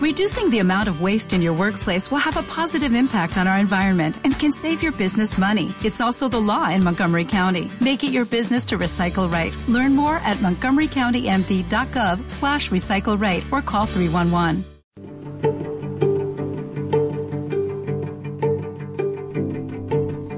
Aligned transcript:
Reducing 0.00 0.48
the 0.48 0.60
amount 0.60 0.88
of 0.88 1.02
waste 1.02 1.34
in 1.34 1.42
your 1.42 1.52
workplace 1.52 2.10
will 2.10 2.24
have 2.24 2.38
a 2.38 2.42
positive 2.44 2.94
impact 2.94 3.36
on 3.36 3.46
our 3.46 3.58
environment 3.58 4.18
and 4.24 4.32
can 4.38 4.50
save 4.50 4.82
your 4.82 4.92
business 4.92 5.36
money. 5.36 5.74
It's 5.84 6.00
also 6.00 6.26
the 6.26 6.40
law 6.40 6.70
in 6.70 6.82
Montgomery 6.82 7.26
County. 7.26 7.70
Make 7.82 8.02
it 8.02 8.10
your 8.10 8.24
business 8.24 8.64
to 8.66 8.78
recycle 8.78 9.30
right. 9.30 9.54
Learn 9.68 9.94
more 9.94 10.16
at 10.24 10.38
montgomerycountymd.gov 10.38 12.30
slash 12.30 12.70
recycle 12.70 13.20
right 13.20 13.44
or 13.52 13.60
call 13.60 13.84
311. 13.84 14.64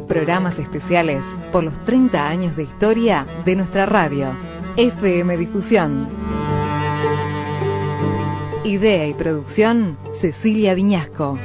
Programas 0.09 0.59
especiales 0.59 1.25
por 1.53 1.63
los 1.63 1.85
30 1.85 2.29
años 2.29 2.57
de 2.57 2.65
historia 2.65 3.29
de 3.45 3.55
nuestra 3.55 3.87
radio. 3.87 4.35
FM 4.77 5.37
Difusión. 5.37 6.42
Idea 8.65 9.09
y 9.09 9.15
producción, 9.15 9.99
Cecilia 10.15 10.75
Viñasco. 10.75 11.37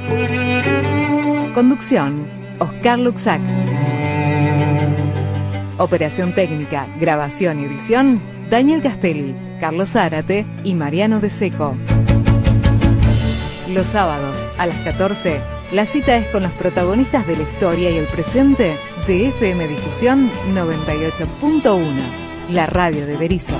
Conducción, 1.52 2.28
Oscar 2.60 2.96
Luxac. 3.00 3.40
Operación 5.78 6.32
técnica, 6.32 6.86
grabación 7.00 7.58
y 7.58 7.64
edición, 7.64 8.20
Daniel 8.50 8.82
Castelli, 8.82 9.34
Carlos 9.58 9.90
Zárate 9.90 10.46
y 10.62 10.74
Mariano 10.74 11.18
De 11.18 11.28
Seco. 11.30 11.74
Los 13.68 13.88
sábados 13.88 14.48
a 14.56 14.66
las 14.66 14.76
14, 14.84 15.40
la 15.72 15.86
cita 15.86 16.16
es 16.16 16.28
con 16.28 16.44
los 16.44 16.52
protagonistas 16.52 17.26
de 17.26 17.36
la 17.36 17.42
historia 17.42 17.90
y 17.90 17.96
el 17.96 18.06
presente 18.06 18.76
de 19.08 19.28
FM 19.28 19.66
Difusión 19.66 20.30
98.1, 20.54 21.82
la 22.50 22.66
radio 22.66 23.06
de 23.06 23.16
Berizo. 23.16 23.56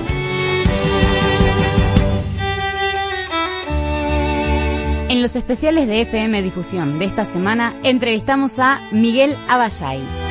En 5.19 5.23
los 5.23 5.35
especiales 5.35 5.85
de 5.85 5.99
FM 5.99 6.41
Difusión 6.41 6.97
de 6.97 7.03
esta 7.03 7.25
semana 7.25 7.77
entrevistamos 7.83 8.57
a 8.57 8.79
Miguel 8.93 9.35
Abayay. 9.49 10.28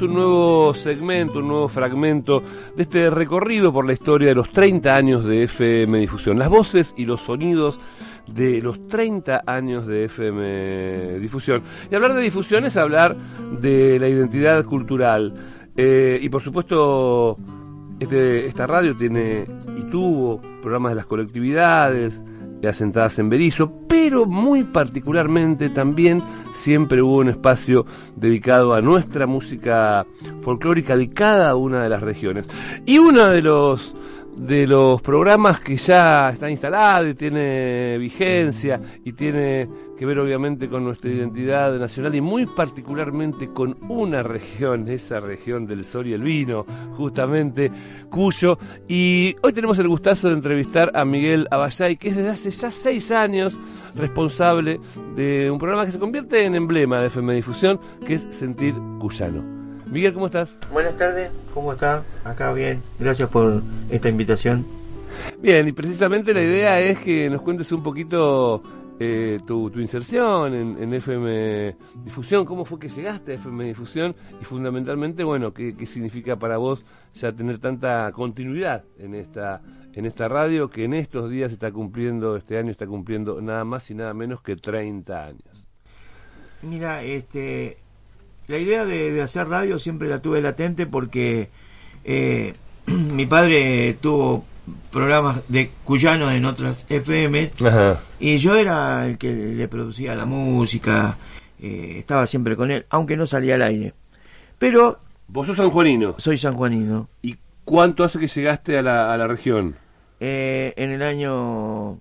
Un 0.00 0.12
nuevo 0.12 0.74
segmento, 0.74 1.38
un 1.38 1.48
nuevo 1.48 1.68
fragmento 1.68 2.42
de 2.76 2.82
este 2.82 3.10
recorrido 3.10 3.72
por 3.72 3.86
la 3.86 3.92
historia 3.92 4.28
de 4.28 4.34
los 4.34 4.50
30 4.50 4.94
años 4.94 5.24
de 5.24 5.44
FM 5.44 5.98
Difusión. 5.98 6.38
Las 6.38 6.50
voces 6.50 6.94
y 6.96 7.06
los 7.06 7.20
sonidos 7.20 7.78
de 8.26 8.60
los 8.60 8.86
30 8.88 9.44
años 9.46 9.86
de 9.86 10.04
FM 10.06 11.18
Difusión. 11.20 11.62
Y 11.90 11.94
hablar 11.94 12.14
de 12.14 12.22
difusión 12.22 12.64
es 12.64 12.76
hablar 12.76 13.16
de 13.60 13.98
la 13.98 14.08
identidad 14.08 14.64
cultural. 14.64 15.32
Eh, 15.76 16.18
y 16.20 16.28
por 16.28 16.42
supuesto, 16.42 17.38
este, 18.00 18.46
esta 18.46 18.66
radio 18.66 18.96
tiene 18.96 19.46
y 19.76 19.82
tuvo 19.90 20.40
programas 20.60 20.92
de 20.92 20.96
las 20.96 21.06
colectividades, 21.06 22.22
asentadas 22.66 23.18
en 23.18 23.28
Berizo, 23.28 23.72
pero 23.88 24.26
muy 24.26 24.64
particularmente 24.64 25.70
también 25.70 26.22
siempre 26.54 27.02
hubo 27.02 27.18
un 27.18 27.28
espacio 27.28 27.86
dedicado 28.16 28.74
a 28.74 28.80
nuestra 28.80 29.26
música 29.26 30.06
folclórica 30.42 30.96
de 30.96 31.10
cada 31.10 31.56
una 31.56 31.82
de 31.82 31.88
las 31.88 32.02
regiones. 32.02 32.46
Y 32.86 32.98
uno 32.98 33.26
de 33.26 33.42
los 33.42 33.94
de 34.36 34.66
los 34.66 35.00
programas 35.00 35.60
que 35.60 35.76
ya 35.76 36.30
está 36.30 36.50
instalado 36.50 37.08
y 37.08 37.14
tiene 37.14 37.96
vigencia 37.98 38.80
y 39.04 39.12
tiene 39.12 39.68
que 39.96 40.06
ver 40.06 40.18
obviamente 40.18 40.68
con 40.68 40.84
nuestra 40.84 41.10
identidad 41.10 41.78
nacional 41.78 42.14
y 42.14 42.20
muy 42.20 42.46
particularmente 42.46 43.48
con 43.50 43.76
una 43.88 44.22
región, 44.22 44.88
esa 44.88 45.20
región 45.20 45.66
del 45.66 45.84
sol 45.84 46.06
y 46.06 46.12
el 46.12 46.22
vino, 46.22 46.66
justamente 46.96 47.70
Cuyo. 48.10 48.58
Y 48.88 49.36
hoy 49.42 49.52
tenemos 49.52 49.78
el 49.78 49.88
gustazo 49.88 50.28
de 50.28 50.34
entrevistar 50.34 50.90
a 50.94 51.04
Miguel 51.04 51.46
Abayay, 51.50 51.96
que 51.96 52.08
es 52.08 52.16
desde 52.16 52.30
hace 52.30 52.50
ya 52.50 52.72
seis 52.72 53.10
años 53.10 53.56
responsable 53.94 54.80
de 55.16 55.50
un 55.50 55.58
programa 55.58 55.86
que 55.86 55.92
se 55.92 55.98
convierte 55.98 56.44
en 56.44 56.54
emblema 56.54 57.00
de 57.00 57.06
FM 57.06 57.34
Difusión, 57.34 57.80
que 58.06 58.14
es 58.14 58.26
Sentir 58.30 58.74
Cuyano. 58.98 59.42
Miguel, 59.86 60.12
¿cómo 60.14 60.26
estás? 60.26 60.58
Buenas 60.72 60.96
tardes, 60.96 61.30
¿cómo 61.52 61.72
está? 61.72 62.02
Acá 62.24 62.52
bien, 62.52 62.82
gracias 62.98 63.28
por 63.28 63.62
esta 63.90 64.08
invitación. 64.08 64.64
Bien, 65.38 65.68
y 65.68 65.72
precisamente 65.72 66.34
la 66.34 66.42
idea 66.42 66.80
es 66.80 66.98
que 66.98 67.30
nos 67.30 67.42
cuentes 67.42 67.70
un 67.70 67.82
poquito 67.82 68.62
eh, 69.00 69.40
tu, 69.44 69.68
inserción 69.80 70.54
en, 70.54 70.94
FM 70.94 71.76
Difusión, 72.04 72.44
cómo 72.44 72.64
fue 72.64 72.78
que 72.78 72.88
llegaste 72.88 73.32
a 73.32 73.34
FM 73.34 73.64
Difusión 73.64 74.14
y 74.40 74.44
fundamentalmente, 74.44 75.24
bueno, 75.24 75.52
qué, 75.52 75.74
significa 75.86 76.36
para 76.36 76.58
vos 76.58 76.86
ya 77.14 77.32
tener 77.32 77.58
tanta 77.58 78.12
continuidad 78.12 78.84
en 78.98 79.14
esta, 79.14 79.60
en 79.92 80.06
esta 80.06 80.28
radio 80.28 80.70
que 80.70 80.84
en 80.84 80.94
estos 80.94 81.28
días 81.28 81.52
está 81.52 81.72
cumpliendo, 81.72 82.36
este 82.36 82.56
año 82.56 82.70
está 82.70 82.86
cumpliendo 82.86 83.40
nada 83.40 83.64
más 83.64 83.90
y 83.90 83.94
nada 83.94 84.14
menos 84.14 84.42
que 84.42 84.56
30 84.56 85.24
años. 85.24 85.66
Mira, 86.62 87.02
este, 87.02 87.78
la 88.46 88.58
idea 88.58 88.84
de, 88.84 89.20
hacer 89.22 89.48
radio 89.48 89.78
siempre 89.78 90.08
la 90.08 90.22
tuve 90.22 90.40
latente 90.40 90.86
porque 90.86 91.50
eh, 92.04 92.52
mi 92.86 93.26
padre 93.26 93.96
tuvo 94.00 94.44
programas 94.90 95.42
de 95.48 95.70
cuyanos 95.84 96.32
en 96.32 96.44
otras 96.44 96.86
FM 96.88 97.50
y 98.20 98.38
yo 98.38 98.56
era 98.56 99.06
el 99.06 99.18
que 99.18 99.32
le 99.32 99.68
producía 99.68 100.14
la 100.14 100.24
música, 100.24 101.16
eh, 101.60 101.96
estaba 101.98 102.26
siempre 102.26 102.56
con 102.56 102.70
él, 102.70 102.86
aunque 102.90 103.16
no 103.16 103.26
salía 103.26 103.56
al 103.56 103.62
aire. 103.62 103.94
Pero... 104.58 105.00
¿Vos 105.26 105.46
sos 105.46 105.56
sanjuanino? 105.56 106.14
Soy 106.18 106.38
sanjuanino. 106.38 107.08
¿Y 107.22 107.36
cuánto 107.64 108.04
hace 108.04 108.18
que 108.18 108.26
llegaste 108.26 108.78
a 108.78 108.82
la, 108.82 109.12
a 109.12 109.16
la 109.16 109.26
región? 109.26 109.76
Eh, 110.20 110.74
en 110.76 110.90
el 110.90 111.02
año 111.02 111.98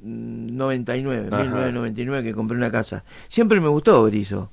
99, 0.00 1.22
1999 1.24 2.22
que 2.22 2.34
compré 2.34 2.56
una 2.56 2.70
casa. 2.70 3.04
Siempre 3.28 3.60
me 3.60 3.68
gustó 3.68 4.02
Berizo, 4.04 4.50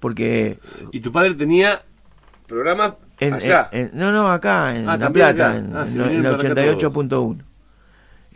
porque... 0.00 0.58
¿Y 0.92 1.00
tu 1.00 1.12
padre 1.12 1.34
tenía 1.34 1.82
programas 2.46 2.94
no, 3.92 4.12
no, 4.12 4.30
acá 4.30 4.76
en 4.76 4.88
ah, 4.88 4.96
La 4.96 5.10
Plata, 5.10 5.56
en, 5.56 5.76
ah, 5.76 5.86
en, 5.86 6.24
88.1. 6.24 7.42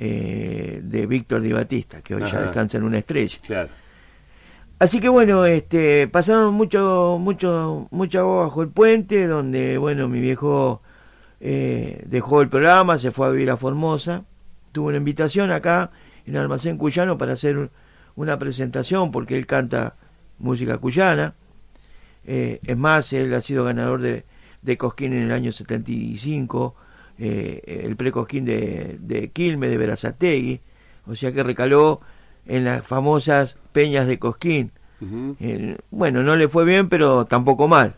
Eh, 0.02 0.80
de 0.82 1.06
Víctor 1.06 1.42
Di 1.42 1.52
Batista, 1.52 2.00
que 2.00 2.14
hoy 2.14 2.22
ya 2.22 2.40
descansa 2.40 2.78
en 2.78 2.84
una 2.84 2.96
estrella. 2.96 3.68
Así 4.78 4.98
que 4.98 5.10
bueno, 5.10 5.44
este, 5.44 6.08
pasaron 6.08 6.54
mucho, 6.54 7.18
mucho, 7.20 7.86
mucha 7.90 8.20
agua 8.20 8.44
bajo 8.44 8.62
el 8.62 8.70
puente, 8.70 9.26
donde 9.26 9.76
bueno, 9.76 10.08
mi 10.08 10.20
viejo 10.20 10.80
eh, 11.38 12.02
dejó 12.06 12.40
el 12.40 12.48
programa, 12.48 12.96
se 12.96 13.10
fue 13.10 13.26
a 13.26 13.28
vivir 13.28 13.50
a 13.50 13.58
Formosa, 13.58 14.24
tuvo 14.72 14.88
una 14.88 14.96
invitación 14.96 15.50
acá 15.50 15.90
en 16.24 16.38
Almacén 16.38 16.78
Cuyano 16.78 17.18
para 17.18 17.34
hacer 17.34 17.68
una 18.16 18.38
presentación, 18.38 19.10
porque 19.12 19.36
él 19.36 19.46
canta 19.46 19.96
música 20.38 20.78
cuyana. 20.78 21.34
Eh, 22.26 22.60
es 22.64 22.76
más, 22.78 23.12
él 23.12 23.34
ha 23.34 23.42
sido 23.42 23.64
ganador 23.64 24.00
de, 24.00 24.24
de 24.62 24.76
Cosquín 24.76 25.12
en 25.12 25.24
el 25.24 25.32
año 25.32 25.52
75, 25.52 26.74
eh, 27.18 27.82
el 27.84 27.96
pre-Cosquín 27.96 28.44
de, 28.44 28.96
de 29.00 29.30
Quilme, 29.30 29.68
de 29.68 29.76
Verazategui, 29.76 30.60
o 31.06 31.14
sea 31.14 31.32
que 31.32 31.42
recaló 31.42 32.00
en 32.46 32.64
las 32.64 32.86
famosas 32.86 33.56
peñas 33.72 34.06
de 34.06 34.18
Cosquín. 34.18 34.72
Eh, 35.40 35.78
bueno, 35.90 36.22
no 36.22 36.36
le 36.36 36.48
fue 36.48 36.64
bien, 36.64 36.88
pero 36.88 37.24
tampoco 37.24 37.68
mal. 37.68 37.94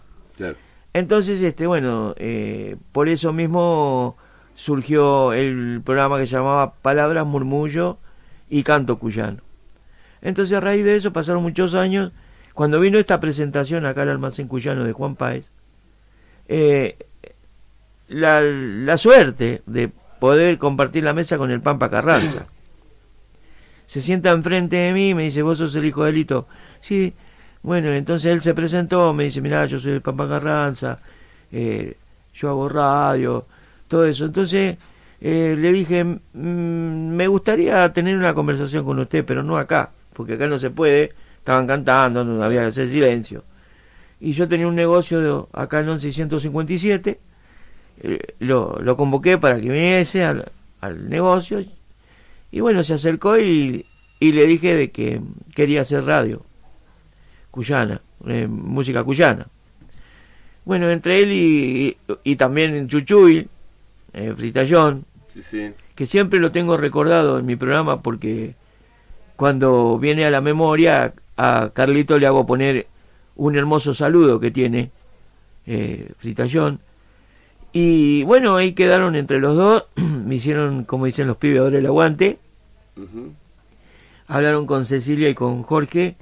Entonces, 0.93 1.41
este, 1.43 1.67
bueno, 1.67 2.15
eh, 2.19 2.77
por 2.93 3.09
eso 3.09 3.33
mismo 3.33 4.17
surgió 4.55 5.33
el 5.33 5.81
programa 5.85 6.19
que 6.19 6.27
se 6.27 6.37
llamaba 6.37 6.75
Palabras, 6.75 7.27
Murmullo 7.27 7.99
y 8.49 8.63
Canto 8.63 8.99
Cuyano. 8.99 9.43
Entonces, 10.21 10.57
a 10.57 10.61
raíz 10.61 10.85
de 10.85 10.97
eso 10.97 11.13
pasaron 11.13 11.43
muchos 11.43 11.75
años. 11.75 12.13
Cuando 12.55 12.79
vino 12.79 12.99
esta 12.99 13.19
presentación 13.19 13.87
acá 13.87 14.03
al 14.03 14.11
almacén 14.11 14.47
cuyano 14.47 14.85
de 14.85 14.93
Juan 14.93 15.17
Páez, 15.17 15.51
eh, 16.49 16.97
la, 18.09 18.41
la, 18.41 18.99
suerte 18.99 19.63
de 19.67 19.91
poder 20.19 20.59
compartir 20.59 21.05
la 21.05 21.13
mesa 21.13 21.39
con 21.39 21.51
el 21.51 21.61
Pampa 21.61 21.91
Carranza. 21.91 22.47
Se 23.87 24.01
sienta 24.01 24.31
enfrente 24.31 24.77
de 24.77 24.93
mí 24.93 25.11
y 25.11 25.15
me 25.15 25.25
dice, 25.25 25.43
vos 25.43 25.59
sos 25.59 25.75
el 25.75 25.85
hijo 25.85 26.05
de 26.05 26.13
Lito. 26.13 26.47
Sí, 26.81 27.15
bueno, 27.63 27.93
entonces 27.93 28.33
él 28.33 28.43
se 28.43 28.55
presentó, 28.55 29.13
me 29.13 29.25
dice, 29.25 29.41
mirá, 29.41 29.67
yo 29.67 29.79
soy 29.79 29.93
el 29.93 30.01
Pampa 30.01 30.29
Carranza, 30.29 30.99
eh, 31.51 31.97
yo 32.35 32.49
hago 32.49 32.69
radio, 32.69 33.47
todo 33.89 34.05
eso. 34.07 34.25
Entonces 34.25 34.77
eh, 35.21 35.57
le 35.59 35.73
dije, 35.73 36.05
me 36.35 37.27
gustaría 37.29 37.93
tener 37.93 38.17
una 38.17 38.35
conversación 38.35 38.85
con 38.85 38.99
usted, 38.99 39.25
pero 39.25 39.43
no 39.43 39.57
acá, 39.59 39.91
porque 40.13 40.35
acá 40.35 40.47
no 40.47 40.59
se 40.59 40.71
puede, 40.71 41.13
estaban 41.39 41.67
cantando, 41.67 42.25
no 42.25 42.43
había 42.43 42.63
que 42.63 42.67
hacer 42.69 42.91
silencio 42.91 43.45
y 44.23 44.33
yo 44.35 44.47
tenía 44.47 44.69
un 44.69 44.77
negocio 44.77 45.49
acá 45.53 45.81
en 45.81 45.87
1657, 45.87 47.19
lo, 48.39 48.79
lo 48.81 48.97
convoqué 48.97 49.37
para 49.37 49.57
que 49.61 49.69
viniese 49.69 50.25
al, 50.25 50.53
al 50.81 51.11
negocio 51.11 51.65
y 52.53 52.61
bueno, 52.61 52.85
se 52.85 52.95
acercó 52.95 53.37
y, 53.37 53.85
y 54.21 54.33
le 54.33 54.47
dije 54.47 54.77
de 54.77 54.93
que 54.93 55.21
quería 55.57 55.81
hacer 55.81 56.05
radio 56.05 56.43
cuyana, 57.51 58.01
eh, 58.27 58.47
música 58.47 59.03
cuyana. 59.03 59.49
Bueno, 60.65 60.89
entre 60.89 61.21
él 61.21 61.33
y, 61.33 61.97
y, 62.23 62.37
también 62.37 62.87
Chuchuy, 62.87 63.49
eh, 64.13 64.35
Fritallón, 64.37 65.05
que 65.97 66.07
siempre 66.07 66.39
lo 66.39 66.53
tengo 66.53 66.77
recordado 66.77 67.41
en 67.41 67.47
mi 67.47 67.57
programa 67.57 68.03
porque 68.03 68.55
cuando 69.35 69.99
viene 69.99 70.25
a 70.25 70.31
la 70.31 70.41
memoria 70.41 71.13
a 71.37 71.71
Carlito 71.75 72.19
le 72.21 72.27
hago 72.29 72.47
poner 72.47 72.87
un 73.37 73.57
hermoso 73.57 73.95
saludo 73.95 74.41
que 74.41 74.51
tiene 74.51 74.91
eh, 75.67 76.13
Fritallón. 76.19 76.81
Y 77.73 78.23
bueno, 78.25 78.57
ahí 78.57 78.73
quedaron 78.73 79.17
entre 79.17 79.41
los 79.41 79.57
dos, 79.57 79.85
me 79.97 80.35
hicieron, 80.35 80.85
como 80.85 81.07
dicen 81.07 81.27
los 81.27 81.37
pibes, 81.37 81.61
ahora 81.61 81.79
el 81.79 81.87
aguante. 81.87 82.39
Hablaron 84.27 84.67
con 84.67 84.85
Cecilia 84.85 85.29
y 85.29 85.35
con 85.35 85.63
Jorge 85.63 86.17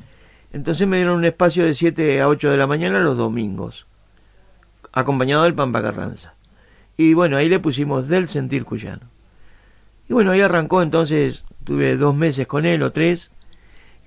entonces 0.53 0.87
me 0.87 0.97
dieron 0.97 1.19
un 1.19 1.25
espacio 1.25 1.65
de 1.65 1.75
7 1.75 2.21
a 2.21 2.29
8 2.29 2.51
de 2.51 2.57
la 2.57 2.67
mañana 2.67 3.01
los 3.01 3.17
domingos, 3.17 3.87
acompañado 4.93 5.45
del 5.45 5.55
Pampa 5.55 5.81
Carranza. 5.81 6.35
Y 6.97 7.15
bueno, 7.15 7.37
ahí 7.37 7.49
le 7.49 7.61
pusimos 7.61 8.09
del 8.09 8.29
sentir 8.29 8.65
cuyano. 8.65 9.09
Y 10.09 10.13
bueno, 10.13 10.33
ahí 10.33 10.41
arrancó 10.41 10.83
entonces, 10.83 11.45
tuve 11.63 11.97
dos 11.97 12.17
meses 12.17 12.49
con 12.49 12.67
él 12.67 12.83
o 12.83 12.91
tres, 12.91 13.31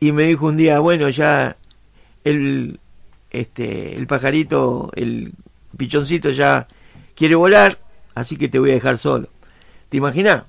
y 0.02 0.12
me 0.12 0.24
dijo 0.24 0.48
un 0.48 0.58
día, 0.58 0.80
bueno, 0.80 1.08
ya 1.10 1.56
el, 2.26 2.82
este, 3.34 3.96
el 3.96 4.08
pajarito, 4.08 4.92
el 4.96 5.34
pichoncito 5.76 6.30
ya 6.30 6.68
quiere 7.16 7.36
volar, 7.36 7.80
así 8.16 8.38
que 8.38 8.48
te 8.48 8.60
voy 8.60 8.72
a 8.72 8.76
dejar 8.76 8.98
solo. 8.98 9.28
¿Te 9.90 9.98
imaginas? 9.98 10.44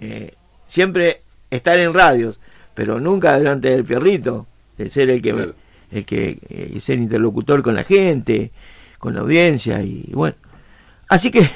Eh, 0.00 0.34
siempre 0.66 1.22
estar 1.50 1.78
en 1.78 1.94
radios, 1.94 2.40
pero 2.74 3.00
nunca 3.00 3.38
delante 3.38 3.70
del 3.70 3.84
perrito 3.84 4.46
de 4.76 4.90
ser 4.90 5.08
el 5.10 5.22
que, 5.22 5.54
el 5.92 6.04
que 6.04 6.38
eh, 6.48 6.80
ser 6.80 6.98
interlocutor 6.98 7.62
con 7.62 7.76
la 7.76 7.84
gente, 7.84 8.50
con 8.98 9.14
la 9.14 9.20
audiencia 9.20 9.80
y 9.82 10.10
bueno. 10.12 10.36
Así 11.08 11.30
que 11.30 11.48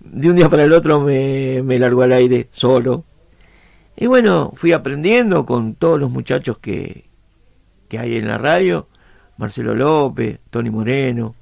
de 0.00 0.30
un 0.30 0.36
día 0.36 0.48
para 0.48 0.64
el 0.64 0.72
otro 0.72 1.00
me, 1.00 1.62
me 1.62 1.78
largó 1.78 2.02
al 2.02 2.12
aire 2.12 2.48
solo. 2.50 3.04
Y 3.96 4.06
bueno, 4.06 4.52
fui 4.56 4.72
aprendiendo 4.72 5.46
con 5.46 5.74
todos 5.74 5.98
los 5.98 6.10
muchachos 6.10 6.58
que, 6.58 7.06
que 7.88 7.98
hay 7.98 8.16
en 8.16 8.28
la 8.28 8.36
radio, 8.36 8.88
Marcelo 9.38 9.74
López, 9.74 10.40
Tony 10.50 10.70
Moreno, 10.70 11.34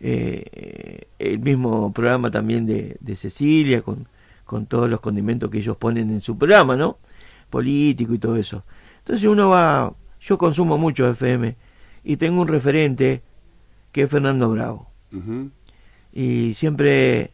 eh, 0.00 1.08
el 1.18 1.38
mismo 1.38 1.92
programa 1.92 2.30
también 2.30 2.66
de, 2.66 2.96
de 3.00 3.16
Cecilia, 3.16 3.82
con, 3.82 4.06
con 4.44 4.66
todos 4.66 4.88
los 4.88 5.00
condimentos 5.00 5.50
que 5.50 5.58
ellos 5.58 5.76
ponen 5.76 6.10
en 6.10 6.20
su 6.20 6.36
programa, 6.36 6.76
¿no? 6.76 6.98
Político 7.50 8.14
y 8.14 8.18
todo 8.18 8.36
eso. 8.36 8.64
Entonces 8.98 9.28
uno 9.28 9.50
va 9.50 9.92
yo 10.20 10.38
consumo 10.38 10.76
mucho 10.76 11.08
FM 11.08 11.56
y 12.02 12.16
tengo 12.16 12.42
un 12.42 12.48
referente 12.48 13.22
que 13.92 14.02
es 14.02 14.10
Fernando 14.10 14.50
Bravo. 14.50 14.90
Y 16.12 16.54
siempre 16.54 17.30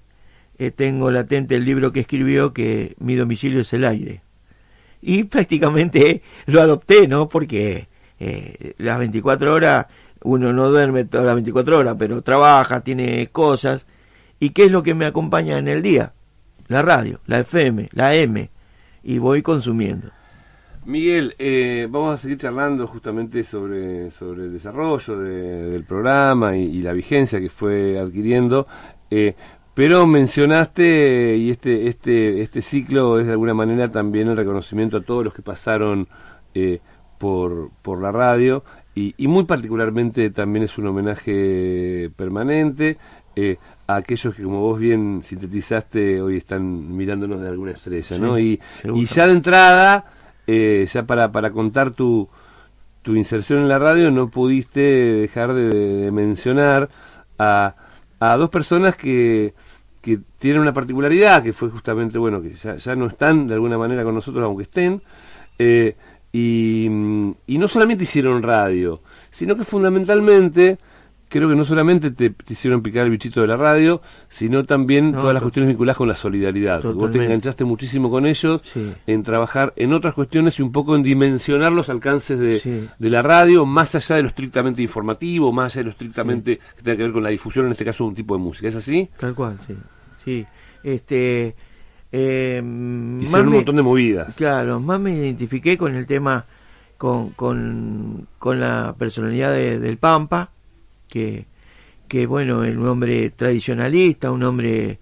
eh, 0.59 0.71
tengo 0.71 1.11
latente 1.11 1.57
el 1.57 1.65
libro 1.65 1.93
que 1.93 2.01
escribió 2.01 2.53
que 2.53 2.95
mi 2.99 3.15
domicilio 3.15 3.61
es 3.61 3.73
el 3.73 3.85
aire. 3.85 4.23
Y 5.01 5.25
prácticamente 5.25 6.23
lo 6.47 6.61
adopté, 6.61 7.09
¿no? 7.09 7.29
Porque 7.29 7.89
eh, 8.25 8.75
las 8.79 8.99
24 8.99 9.53
horas 9.53 9.87
uno 10.25 10.53
no 10.53 10.71
duerme 10.71 11.05
todas 11.05 11.27
las 11.27 11.35
24 11.35 11.79
horas, 11.79 11.97
pero 11.99 12.23
trabaja, 12.23 12.81
tiene 12.81 13.29
cosas. 13.29 13.87
¿Y 14.39 14.51
qué 14.51 14.65
es 14.65 14.71
lo 14.71 14.83
que 14.83 14.95
me 14.95 15.07
acompaña 15.07 15.59
en 15.59 15.69
el 15.69 15.83
día? 15.83 16.13
La 16.69 16.83
radio, 16.83 17.21
la 17.27 17.41
FM, 17.41 17.89
la 17.93 18.15
M. 18.15 18.51
Y 19.03 19.19
voy 19.19 19.43
consumiendo. 19.43 20.11
Miguel, 20.85 21.35
eh, 21.39 21.87
vamos 21.89 22.15
a 22.15 22.17
seguir 22.17 22.39
charlando 22.39 22.87
justamente 22.87 23.45
sobre, 23.45 24.11
sobre 24.11 24.45
el 24.45 24.53
desarrollo 24.53 25.17
del 25.19 25.85
programa 25.85 26.57
y, 26.57 26.83
la 26.83 26.93
vigencia 26.93 27.41
que 27.41 27.51
fue 27.51 28.01
adquiriendo, 28.01 28.67
eh, 29.09 29.37
pero 29.75 30.09
mencionaste, 30.09 31.37
y 31.37 31.51
este, 31.51 31.87
este, 31.87 32.43
este 32.43 32.63
ciclo 32.63 33.21
es 33.21 33.27
de 33.27 33.33
alguna 33.33 33.55
manera 33.55 33.93
también 33.93 34.27
el 34.27 34.37
reconocimiento 34.37 34.97
a 34.97 35.03
todos 35.03 35.25
los 35.25 35.33
que 35.33 35.43
pasaron 35.43 36.09
eh, 36.53 36.81
por, 37.23 37.71
por 37.83 38.03
la 38.03 38.11
radio, 38.11 38.65
y, 38.97 39.15
y, 39.17 39.29
muy 39.29 39.45
particularmente 39.45 40.29
también 40.31 40.65
es 40.65 40.77
un 40.77 40.89
homenaje 40.89 42.11
permanente 42.17 42.99
a 43.87 43.95
aquellos 43.95 44.35
que, 44.35 44.43
como 44.43 44.61
vos 44.61 44.81
bien 44.81 45.21
sintetizaste, 45.23 46.21
hoy 46.21 46.37
están 46.37 46.97
mirándonos 46.97 47.41
de 47.41 47.49
alguna 47.49 47.71
estrella, 47.71 48.19
¿no? 48.19 48.41
y, 48.41 48.61
y 48.83 49.05
ya 49.07 49.29
de 49.29 49.33
entrada 49.35 50.05
eh, 50.49 50.85
ya 50.93 51.05
para, 51.05 51.31
para 51.31 51.53
contar 51.53 51.93
tu, 51.93 52.29
tu 53.03 53.15
inserción 53.15 53.61
en 53.61 53.69
la 53.69 53.79
radio, 53.79 54.11
no 54.11 54.29
pudiste 54.29 54.81
dejar 54.81 55.55
de, 55.55 56.11
mencionar 56.11 56.89
a, 57.39 57.77
a, 58.19 58.37
dos 58.37 58.51
personas 58.51 58.97
que, 58.97 59.55
que 60.01 60.19
tienen 60.39 60.61
una 60.61 60.73
particularidad, 60.73 61.45
que 61.45 61.53
fue 61.53 61.71
justamente, 61.71 62.19
bueno, 62.19 62.43
que 62.43 62.55
ya, 62.55 62.97
no 62.97 63.07
están 63.07 63.47
de 63.47 63.55
alguna 63.55 63.79
manera 63.79 64.03
con 64.03 64.17
nosotros, 64.17 64.45
aunque 64.45 64.65
estén, 64.65 65.01
eh, 65.61 65.95
y, 66.33 66.87
y 67.47 67.59
no 67.59 67.69
solamente 67.69 68.05
hicieron 68.05 68.43
radio, 68.43 69.03
sino 69.31 69.57
que 69.57 69.65
fundamentalmente 69.65 70.79
creo 71.33 71.49
que 71.49 71.57
no 71.57 71.65
solamente 71.65 72.11
te, 72.11 72.35
hicieron 72.51 72.83
picar 72.83 73.07
el 73.07 73.11
bichito 73.11 73.41
de 73.41 73.47
la 73.47 73.57
radio, 73.57 74.03
sino 74.29 74.65
también 74.67 75.13
todas 75.13 75.33
las 75.33 75.43
cuestiones 75.43 75.71
vinculadas 75.71 75.97
con 75.97 76.07
la 76.07 76.15
solidaridad. 76.15 76.83
Vos 76.83 77.11
te 77.11 77.25
enganchaste 77.25 77.65
muchísimo 77.65 78.11
con 78.11 78.27
ellos 78.27 78.63
en 79.07 79.23
trabajar 79.23 79.73
en 79.77 79.95
otras 79.95 80.15
cuestiones 80.15 80.59
y 80.59 80.63
un 80.63 80.73
poco 80.73 80.95
en 80.95 81.03
dimensionar 81.03 81.73
los 81.73 81.89
alcances 81.89 82.39
de, 82.39 82.91
la 82.99 83.23
radio, 83.23 83.65
más 83.65 83.95
allá 83.95 84.17
de 84.17 84.23
lo 84.23 84.29
estrictamente 84.29 84.83
informativo, 84.83 85.53
más 85.53 85.73
allá 85.73 85.81
de 85.81 85.85
lo 85.85 85.91
estrictamente 85.91 86.59
que 86.77 86.83
tenga 86.83 86.99
que 86.99 87.03
ver 87.05 87.13
con 87.13 87.23
la 87.23 87.31
difusión, 87.31 87.65
en 87.65 87.73
este 87.73 87.85
caso, 87.87 88.05
de 88.05 88.09
un 88.09 88.15
tipo 88.15 88.37
de 88.37 88.43
música. 88.43 88.69
¿Es 88.69 88.77
así? 88.77 89.09
Tal 89.17 89.35
cual, 89.35 89.59
sí. 89.67 89.75
sí. 90.25 90.47
Este, 90.85 91.55
eh, 92.13 92.63
Hicieron 93.21 93.49
un 93.49 93.55
montón 93.55 93.77
de 93.77 93.83
movidas. 93.83 94.37
Claro, 94.37 94.79
más 94.81 95.01
me 95.01 95.13
identifiqué 95.13 95.79
con 95.79 95.95
el 95.95 96.07
tema, 96.07 96.47
con, 96.99 97.31
con, 97.31 98.29
con 98.39 98.61
la 98.61 98.95
personalidad 98.99 99.53
del 99.53 99.97
Pampa 99.97 100.51
que, 101.09 101.47
que 102.09 102.27
bueno, 102.27 102.61
un 102.61 102.87
hombre 102.87 103.31
tradicionalista, 103.31 104.31
un 104.31 104.43
hombre 104.43 104.99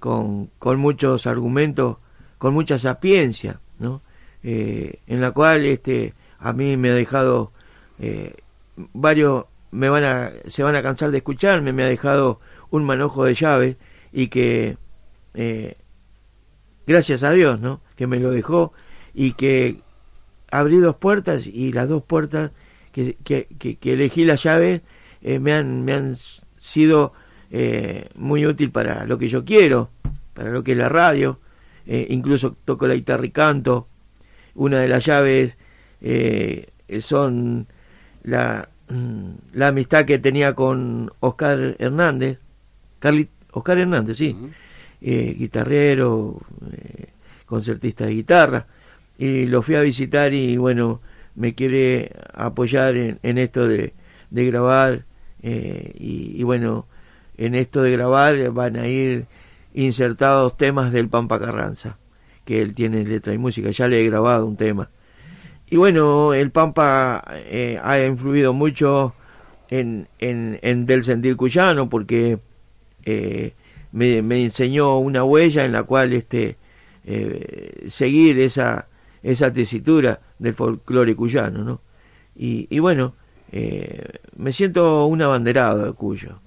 con, 0.00 0.50
con 0.58 0.78
muchos 0.80 1.26
argumentos, 1.26 1.98
con 2.38 2.54
mucha 2.54 2.78
sapiencia, 2.78 3.60
¿no? 3.78 4.02
Eh, 4.42 5.00
en 5.06 5.20
la 5.20 5.32
cual 5.32 5.66
este 5.66 6.14
a 6.38 6.54
mí 6.54 6.76
me 6.78 6.88
ha 6.88 6.94
dejado 6.94 7.52
eh, 7.98 8.34
varios 8.94 9.44
me 9.70 9.90
van 9.90 10.04
a 10.04 10.32
se 10.46 10.62
van 10.62 10.74
a 10.76 10.82
cansar 10.82 11.10
de 11.10 11.18
escucharme 11.18 11.74
me 11.74 11.82
ha 11.82 11.88
dejado 11.88 12.40
un 12.70 12.84
manojo 12.84 13.26
de 13.26 13.34
llaves 13.34 13.76
y 14.14 14.28
que 14.28 14.78
eh, 15.34 15.76
gracias 16.86 17.22
a 17.22 17.32
Dios 17.32 17.60
no 17.60 17.80
que 17.96 18.06
me 18.06 18.18
lo 18.18 18.30
dejó 18.30 18.72
y 19.14 19.32
que 19.32 19.78
abrí 20.50 20.78
dos 20.78 20.96
puertas 20.96 21.46
y 21.46 21.72
las 21.72 21.88
dos 21.88 22.02
puertas 22.02 22.50
que, 22.92 23.16
que, 23.24 23.78
elegí 23.92 24.24
las 24.24 24.42
llaves 24.42 24.82
eh, 25.22 25.38
me, 25.38 25.52
han, 25.52 25.84
me 25.84 25.92
han 25.92 26.16
sido 26.58 27.12
eh, 27.50 28.08
muy 28.14 28.46
útil 28.46 28.70
para 28.70 29.04
lo 29.04 29.18
que 29.18 29.28
yo 29.28 29.44
quiero, 29.44 29.90
para 30.34 30.50
lo 30.50 30.64
que 30.64 30.72
es 30.72 30.78
la 30.78 30.88
radio. 30.88 31.38
Eh, 31.86 32.06
incluso 32.10 32.56
toco 32.64 32.86
la 32.86 32.94
guitarra 32.94 33.26
y 33.26 33.30
canto. 33.30 33.88
Una 34.54 34.80
de 34.80 34.88
las 34.88 35.04
llaves 35.04 35.56
son 37.00 37.66
la, 38.24 38.68
mm, 38.88 39.30
la 39.54 39.68
amistad 39.68 40.04
que 40.04 40.18
tenía 40.18 40.54
con 40.54 41.12
Oscar 41.20 41.76
Hernández, 41.78 42.38
Oscar 43.52 43.78
Hernández, 43.78 44.16
sí, 44.16 44.36
guitarrero, 45.00 46.40
concertista 47.46 48.06
de 48.06 48.12
guitarra, 48.12 48.66
y 49.18 49.46
lo 49.46 49.62
fui 49.62 49.74
a 49.74 49.80
visitar 49.80 50.32
y 50.34 50.56
bueno, 50.56 51.00
me 51.34 51.54
quiere 51.54 52.12
apoyar 52.34 52.96
en, 52.96 53.18
en 53.22 53.38
esto 53.38 53.66
de, 53.66 53.94
de 54.30 54.46
grabar 54.46 55.04
eh, 55.42 55.92
y, 55.98 56.42
bueno, 56.42 56.86
en 57.36 57.54
esto 57.54 57.82
de 57.82 57.92
grabar 57.92 58.50
van 58.50 58.76
a 58.76 58.88
ir 58.88 59.26
insertados 59.74 60.56
temas 60.56 60.92
del 60.92 61.08
Pampa 61.08 61.38
Carranza, 61.38 61.98
que 62.44 62.60
él 62.60 62.74
tiene 62.74 63.04
letra 63.04 63.32
y 63.32 63.38
música, 63.38 63.70
ya 63.70 63.88
le 63.88 64.00
he 64.00 64.06
grabado 64.06 64.46
un 64.46 64.56
tema. 64.56 64.90
Y 65.68 65.76
bueno, 65.76 66.34
el 66.34 66.50
Pampa 66.50 67.24
eh, 67.32 67.78
ha 67.82 68.02
influido 68.02 68.52
mucho 68.52 69.14
en, 69.68 70.08
en, 70.18 70.58
en, 70.62 70.84
Del 70.86 71.04
Sentir 71.04 71.36
Cuyano 71.36 71.88
porque 71.88 72.38
eh, 73.04 73.52
me, 73.92 74.18
enseñó 74.44 74.98
una 74.98 75.24
huella 75.24 75.64
en 75.64 75.72
la 75.72 75.82
cual 75.82 76.12
este 76.12 76.56
seguir 77.88 78.38
esa, 78.38 78.86
esa 79.22 79.52
tesitura 79.52 80.20
del 80.38 80.54
folclore 80.54 81.16
cuyano, 81.16 81.64
¿no? 81.64 81.80
Y, 82.36 82.66
y 82.70 82.78
bueno, 82.78 83.14
eh, 83.52 84.20
me 84.36 84.52
siento 84.52 85.06
un 85.06 85.22
abanderado 85.22 85.84
de 85.86 85.92
Cuyo. 85.92 86.40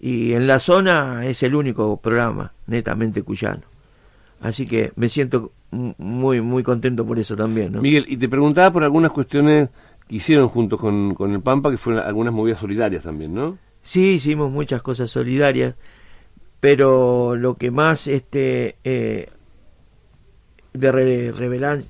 y 0.00 0.32
en 0.32 0.46
la 0.46 0.58
zona 0.58 1.26
es 1.26 1.42
el 1.42 1.54
único 1.54 1.96
programa 1.98 2.52
netamente 2.66 3.22
cuyano. 3.22 3.62
Así 4.40 4.66
que 4.66 4.92
me 4.96 5.08
siento 5.08 5.52
muy 5.70 6.40
muy 6.40 6.62
contento 6.62 7.04
por 7.04 7.18
eso 7.18 7.36
también. 7.36 7.72
¿no? 7.72 7.82
Miguel, 7.82 8.06
y 8.08 8.16
te 8.16 8.28
preguntaba 8.28 8.72
por 8.72 8.84
algunas 8.84 9.10
cuestiones 9.10 9.68
que 10.06 10.16
hicieron 10.16 10.48
junto 10.48 10.78
con, 10.78 11.14
con 11.14 11.32
el 11.32 11.40
Pampa, 11.40 11.70
que 11.70 11.76
fueron 11.76 12.02
algunas 12.02 12.32
movidas 12.32 12.60
solidarias 12.60 13.02
también, 13.02 13.34
¿no? 13.34 13.58
Sí, 13.82 14.14
hicimos 14.14 14.50
muchas 14.50 14.80
cosas 14.80 15.10
solidarias, 15.10 15.74
pero 16.60 17.36
lo 17.36 17.56
que 17.56 17.70
más 17.70 18.06
este 18.06 18.76
eh, 18.84 19.28
de, 20.72 21.32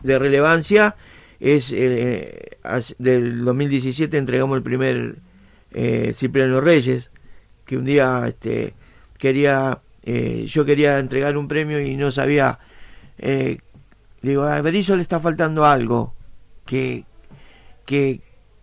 de 0.03 0.19
relevancia 0.19 0.97
es 1.41 1.73
eh, 1.73 2.59
del 2.99 3.45
2017 3.45 4.19
entregamos 4.19 4.57
el 4.57 4.63
primer 4.63 5.17
eh, 5.73 6.15
Cipriano 6.17 6.61
Reyes, 6.61 7.11
que 7.65 7.77
un 7.77 7.85
día 7.85 8.25
este, 8.27 8.75
quería, 9.19 9.81
eh, 10.03 10.47
yo 10.49 10.65
quería 10.65 10.99
entregar 10.99 11.37
un 11.37 11.49
premio 11.49 11.81
y 11.81 11.97
no 11.97 12.11
sabía, 12.11 12.59
eh, 13.19 13.59
digo, 14.23 14.45
a 14.45 14.61
Berizo 14.63 14.97
le 14.97 15.03
está 15.03 15.21
faltando 15.21 15.67
algo, 15.67 16.15
que, 16.65 17.05
que, 17.85 18.23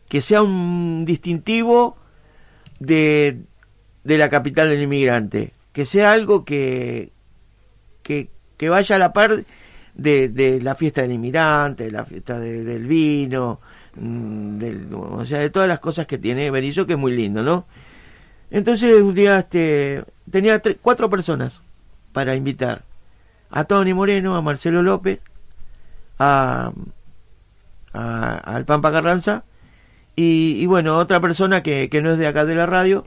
que 0.09 0.21
sea 0.21 0.41
un 0.41 1.05
distintivo 1.05 1.97
de, 2.79 3.41
de 4.03 4.17
la 4.17 4.29
capital 4.29 4.69
del 4.69 4.81
inmigrante, 4.81 5.53
que 5.75 5.85
sea 5.85 6.13
algo 6.13 6.45
que, 6.45 7.11
que, 8.01 8.29
que 8.55 8.69
vaya 8.69 8.95
a 8.95 8.99
la 8.99 9.11
par 9.11 9.43
de, 9.93 10.29
de 10.29 10.61
la 10.61 10.75
fiesta 10.75 11.01
del 11.01 11.11
inmigrante, 11.11 11.83
de 11.83 11.91
la 11.91 12.05
fiesta 12.05 12.39
del 12.39 12.87
vino, 12.87 13.59
mm, 13.95 14.57
del, 14.57 14.87
o 14.93 15.25
sea, 15.25 15.39
de 15.39 15.49
todas 15.49 15.67
las 15.67 15.81
cosas 15.81 16.07
que 16.07 16.17
tiene 16.17 16.49
Berizo, 16.49 16.85
que 16.85 16.93
es 16.93 16.97
muy 16.97 17.13
lindo, 17.13 17.43
¿no? 17.43 17.65
Entonces 18.51 19.01
un 19.01 19.13
día 19.13 19.39
este, 19.39 20.05
tenía 20.31 20.61
cuatro 20.81 21.09
personas 21.09 21.61
para 22.13 22.37
invitar. 22.37 22.83
A 23.49 23.65
Tony 23.65 23.93
Moreno, 23.93 24.37
a 24.37 24.41
Marcelo 24.41 24.81
López, 24.81 25.19
a, 26.19 26.71
al 27.91 28.63
Pampa 28.63 28.93
Carranza 28.93 29.43
y, 30.15 30.65
bueno, 30.67 30.97
otra 30.97 31.19
persona 31.19 31.61
que, 31.63 31.89
que, 31.89 32.01
no 32.01 32.11
es 32.11 32.17
de 32.17 32.27
acá 32.27 32.45
de 32.45 32.55
la 32.55 32.65
radio. 32.65 33.03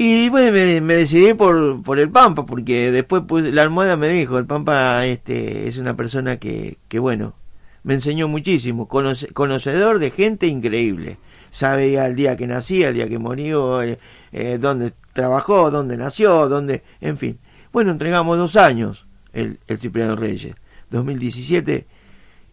Y 0.00 0.28
bueno, 0.28 0.52
me, 0.52 0.94
decidí 0.94 1.34
por, 1.34 1.82
por 1.82 1.98
el 1.98 2.08
Pampa, 2.08 2.46
porque 2.46 2.92
después 2.92 3.24
pues, 3.26 3.52
la 3.52 3.62
almohada 3.62 3.96
me 3.96 4.08
dijo, 4.08 4.38
el 4.38 4.46
Pampa 4.46 5.04
este, 5.06 5.66
es 5.66 5.76
una 5.76 5.96
persona 5.96 6.36
que, 6.36 6.78
que 6.86 7.00
bueno, 7.00 7.34
me 7.82 7.94
enseñó 7.94 8.28
muchísimo, 8.28 8.86
conocedor 8.86 9.98
de 9.98 10.10
gente 10.12 10.46
increíble 10.46 11.18
sabe 11.50 11.90
ya 11.90 12.06
el 12.06 12.14
día 12.14 12.36
que 12.36 12.46
nacía, 12.46 12.88
el 12.88 12.94
día 12.94 13.08
que 13.08 13.18
murió, 13.18 13.82
eh, 13.82 13.98
eh, 14.30 14.58
dónde 14.60 14.92
trabajó, 15.14 15.70
dónde 15.70 15.96
nació, 15.96 16.48
dónde, 16.48 16.82
en 17.00 17.16
fin. 17.16 17.38
Bueno, 17.72 17.90
entregamos 17.90 18.38
dos 18.38 18.54
años 18.54 19.06
el, 19.32 19.58
el 19.66 19.78
Cipriano 19.78 20.14
Reyes, 20.14 20.54
2017 20.90 21.86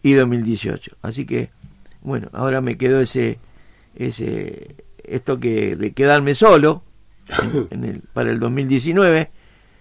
y 0.02 0.12
2018. 0.14 0.96
Así 1.02 1.24
que, 1.26 1.50
bueno, 2.02 2.28
ahora 2.32 2.60
me 2.60 2.76
quedó 2.76 3.00
ese, 3.00 3.38
ese, 3.94 4.74
esto 5.04 5.38
que 5.38 5.76
de 5.76 5.92
quedarme 5.92 6.34
solo 6.34 6.82
en 7.70 7.84
el, 7.84 8.02
para 8.12 8.30
el 8.30 8.40
2019. 8.40 9.30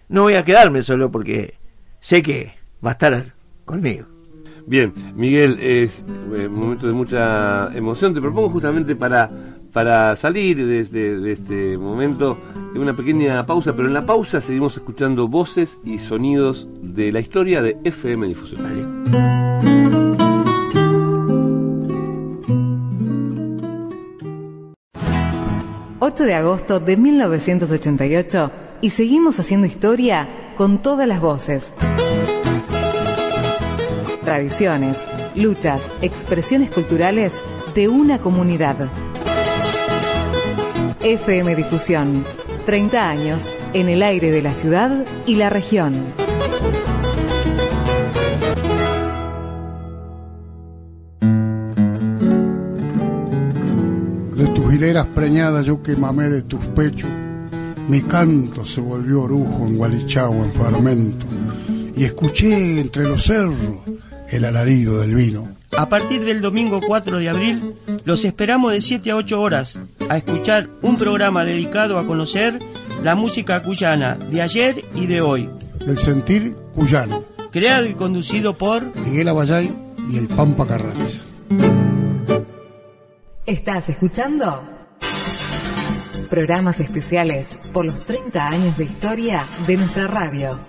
No 0.09 0.23
voy 0.23 0.35
a 0.35 0.43
quedarme 0.43 0.81
solo 0.81 1.11
porque 1.11 1.55
sé 1.99 2.21
que 2.21 2.53
va 2.83 2.91
a 2.91 2.93
estar 2.93 3.33
conmigo. 3.65 4.07
Bien, 4.67 4.93
Miguel, 5.15 5.59
es 5.61 6.03
un 6.07 6.39
eh, 6.39 6.47
momento 6.47 6.87
de 6.87 6.93
mucha 6.93 7.69
emoción. 7.75 8.13
Te 8.13 8.21
propongo 8.21 8.49
justamente 8.49 8.95
para, 8.95 9.29
para 9.71 10.15
salir 10.15 10.57
de, 10.57 10.83
de, 10.83 11.31
este 11.31 11.77
momento 11.77 12.39
una 12.75 12.95
pequeña 12.95 13.45
pausa, 13.45 13.75
pero 13.75 13.87
en 13.87 13.93
la 13.93 14.05
pausa 14.05 14.41
seguimos 14.41 14.75
escuchando 14.75 15.27
voces 15.27 15.79
y 15.83 15.99
sonidos 15.99 16.67
de 16.81 17.11
la 17.11 17.19
historia 17.19 17.61
de 17.61 17.77
FM 17.83 18.27
Difusión. 18.27 19.44
8 25.99 26.23
de 26.23 26.35
agosto 26.35 26.79
de 26.79 26.97
1988 26.97 28.51
y 28.81 28.89
seguimos 28.89 29.39
haciendo 29.39 29.67
historia 29.67 30.53
con 30.57 30.81
todas 30.81 31.07
las 31.07 31.21
voces 31.21 31.71
tradiciones, 34.25 35.05
luchas, 35.35 35.89
expresiones 36.01 36.71
culturales 36.71 37.41
de 37.75 37.87
una 37.87 38.17
comunidad. 38.17 38.89
FM 41.01 41.55
Difusión, 41.55 42.25
30 42.65 43.09
años 43.09 43.49
en 43.73 43.87
el 43.87 44.01
aire 44.01 44.31
de 44.31 44.41
la 44.41 44.55
ciudad 44.55 45.05
y 45.27 45.35
la 45.35 45.49
región. 45.49 46.24
Hileras 54.95 55.13
preñadas 55.13 55.65
yo 55.65 55.83
que 55.83 55.93
mamé 55.97 56.29
de 56.29 56.43
tus 56.43 56.65
pechos, 56.67 57.09
mi 57.89 57.99
canto 58.03 58.65
se 58.65 58.79
volvió 58.79 59.23
orujo 59.23 59.67
en 59.67 59.75
Gualichagua 59.75 60.45
en 60.45 60.53
fermento, 60.53 61.25
y 61.97 62.05
escuché 62.05 62.79
entre 62.79 63.03
los 63.03 63.25
cerros 63.25 63.57
el 64.29 64.45
alarido 64.45 65.01
del 65.01 65.13
vino. 65.13 65.49
A 65.77 65.89
partir 65.89 66.23
del 66.23 66.39
domingo 66.39 66.79
4 66.79 67.19
de 67.19 67.27
abril, 67.27 67.75
los 68.05 68.23
esperamos 68.23 68.71
de 68.71 68.79
7 68.79 69.11
a 69.11 69.17
8 69.17 69.41
horas 69.41 69.77
a 70.07 70.15
escuchar 70.15 70.69
un 70.81 70.97
programa 70.97 71.43
dedicado 71.43 71.99
a 71.99 72.07
conocer 72.07 72.57
la 73.03 73.15
música 73.15 73.61
cuyana 73.63 74.15
de 74.15 74.41
ayer 74.41 74.85
y 74.95 75.07
de 75.07 75.19
hoy. 75.19 75.49
Del 75.85 75.97
sentir 75.97 76.55
cuyano. 76.73 77.21
Creado 77.51 77.85
y 77.85 77.95
conducido 77.95 78.57
por 78.57 78.95
Miguel 78.95 79.27
Abayay 79.27 79.75
y 80.09 80.17
el 80.19 80.27
Pampa 80.27 80.65
Carranza. 80.65 81.19
¿Estás 83.45 83.89
escuchando? 83.89 84.74
Programas 86.29 86.79
especiales 86.79 87.47
por 87.71 87.85
los 87.85 88.05
30 88.05 88.47
años 88.47 88.77
de 88.77 88.85
historia 88.85 89.45
de 89.67 89.77
nuestra 89.77 90.07
radio. 90.07 90.59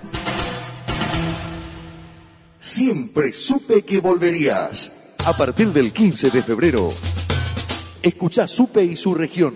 Siempre 2.58 3.32
supe 3.32 3.82
que 3.82 4.00
volverías. 4.00 5.14
A 5.24 5.36
partir 5.36 5.68
del 5.68 5.92
15 5.92 6.30
de 6.30 6.42
febrero, 6.42 6.92
escucha 8.02 8.46
Supe 8.46 8.84
y 8.84 8.96
su 8.96 9.14
región. 9.14 9.54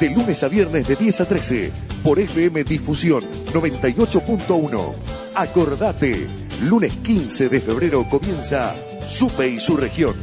De 0.00 0.10
lunes 0.10 0.42
a 0.42 0.48
viernes 0.48 0.88
de 0.88 0.96
10 0.96 1.20
a 1.20 1.24
13 1.26 1.72
por 2.02 2.18
FM 2.18 2.64
Difusión 2.64 3.22
98.1. 3.52 4.94
Acordate, 5.34 6.26
lunes 6.62 6.92
15 7.02 7.48
de 7.48 7.60
febrero 7.60 8.06
comienza 8.08 8.74
Supe 9.06 9.48
y 9.48 9.60
su 9.60 9.76
región. 9.76 10.14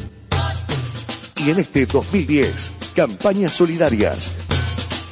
Y 1.38 1.52
en 1.52 1.60
este 1.60 1.86
2010, 1.86 2.72
campañas 2.98 3.52
solidarias 3.52 4.36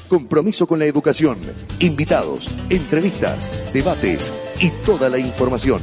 compromiso 0.07 0.65
con 0.65 0.79
la 0.79 0.85
educación, 0.85 1.37
invitados, 1.77 2.49
entrevistas, 2.71 3.47
debates 3.73 4.33
y 4.59 4.71
toda 4.83 5.07
la 5.07 5.19
información. 5.19 5.81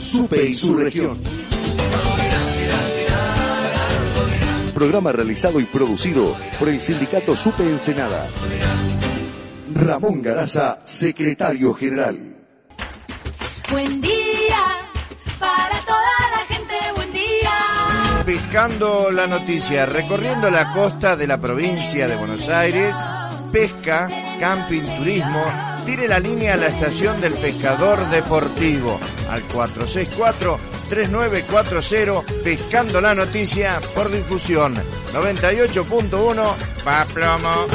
Supe 0.00 0.48
y 0.48 0.54
su 0.54 0.74
región. 0.78 1.18
Programa 4.72 5.12
realizado 5.12 5.60
y 5.60 5.64
producido 5.64 6.34
por 6.58 6.70
el 6.70 6.80
sindicato 6.80 7.36
Supe 7.36 7.64
Ensenada. 7.64 8.26
Ramón 9.74 10.22
Garaza, 10.22 10.80
secretario 10.86 11.74
general. 11.74 12.34
Buen 13.70 14.00
día 14.00 14.07
Pescando 18.50 19.10
la 19.10 19.26
noticia, 19.26 19.84
recorriendo 19.84 20.50
la 20.50 20.72
costa 20.72 21.14
de 21.14 21.26
la 21.26 21.36
provincia 21.36 22.08
de 22.08 22.16
Buenos 22.16 22.48
Aires, 22.48 22.96
pesca, 23.52 24.08
camping, 24.40 24.80
turismo, 24.96 25.44
tire 25.84 26.08
la 26.08 26.18
línea 26.18 26.54
a 26.54 26.56
la 26.56 26.68
estación 26.68 27.20
del 27.20 27.34
pescador 27.34 28.02
deportivo 28.08 28.98
al 29.30 29.46
464-3940, 29.48 32.24
pescando 32.42 33.02
la 33.02 33.14
noticia 33.14 33.80
por 33.94 34.10
difusión 34.10 34.76
98.1, 35.12 36.54
Paplomo. 36.82 37.66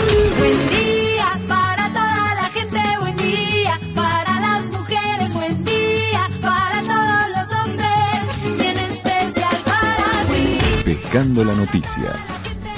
La 11.13 11.53
noticia, 11.53 12.12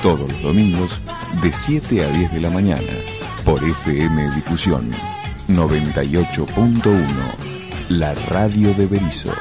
todos 0.03 0.29
los 0.29 0.41
domingos 0.41 0.99
de 1.41 1.53
7 1.53 2.03
a 2.03 2.07
10 2.09 2.33
de 2.33 2.41
la 2.41 2.49
mañana 2.49 2.81
por 3.45 3.63
FM 3.63 4.29
Difusión 4.31 4.91
98.1, 5.47 7.05
la 7.87 8.13
radio 8.27 8.73
de 8.73 8.87
Berizo. 8.87 9.31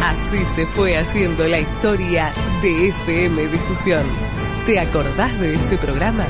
Así 0.00 0.38
se 0.54 0.66
fue 0.66 0.96
haciendo 0.98 1.48
la 1.48 1.58
historia 1.58 2.32
de 2.62 2.90
FM 2.90 3.46
Difusión. 3.48 4.06
¿Te 4.66 4.78
acordás 4.78 5.36
de 5.40 5.56
este 5.56 5.76
programa? 5.78 6.26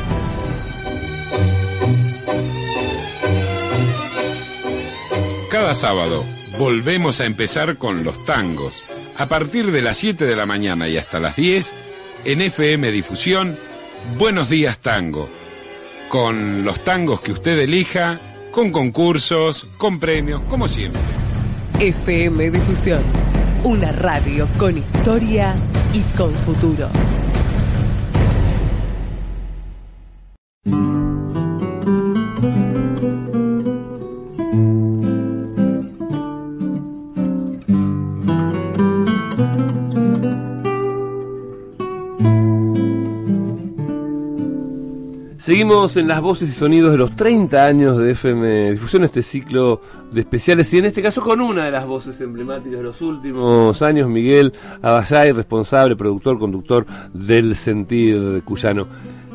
Cada 5.60 5.74
sábado 5.74 6.24
volvemos 6.58 7.20
a 7.20 7.26
empezar 7.26 7.76
con 7.76 8.02
los 8.02 8.24
tangos. 8.24 8.82
A 9.18 9.26
partir 9.26 9.70
de 9.70 9.82
las 9.82 9.98
7 9.98 10.24
de 10.24 10.34
la 10.34 10.46
mañana 10.46 10.88
y 10.88 10.96
hasta 10.96 11.20
las 11.20 11.36
10, 11.36 11.74
en 12.24 12.40
FM 12.40 12.90
Difusión, 12.90 13.58
Buenos 14.16 14.48
Días 14.48 14.78
Tango. 14.78 15.28
Con 16.08 16.64
los 16.64 16.82
tangos 16.82 17.20
que 17.20 17.32
usted 17.32 17.58
elija, 17.58 18.18
con 18.50 18.72
concursos, 18.72 19.66
con 19.76 20.00
premios, 20.00 20.42
como 20.44 20.66
siempre. 20.66 21.02
FM 21.78 22.52
Difusión, 22.52 23.02
una 23.62 23.92
radio 23.92 24.48
con 24.56 24.78
historia 24.78 25.54
y 25.92 26.00
con 26.16 26.34
futuro. 26.36 26.88
Seguimos 45.50 45.96
en 45.96 46.06
las 46.06 46.20
voces 46.20 46.48
y 46.48 46.52
sonidos 46.52 46.92
de 46.92 46.98
los 46.98 47.16
30 47.16 47.64
años 47.64 47.96
de 47.96 48.12
FM 48.12 48.70
Difusión, 48.70 49.02
este 49.02 49.20
ciclo 49.20 49.80
de 50.12 50.20
especiales, 50.20 50.72
y 50.72 50.78
en 50.78 50.84
este 50.84 51.02
caso 51.02 51.22
con 51.22 51.40
una 51.40 51.64
de 51.64 51.72
las 51.72 51.84
voces 51.86 52.20
emblemáticas 52.20 52.78
de 52.78 52.84
los 52.84 53.00
últimos 53.00 53.82
años, 53.82 54.08
Miguel 54.08 54.52
Abasay, 54.80 55.32
responsable, 55.32 55.96
productor, 55.96 56.38
conductor 56.38 56.86
del 57.12 57.56
Sentir 57.56 58.44
Cuyano. 58.44 58.86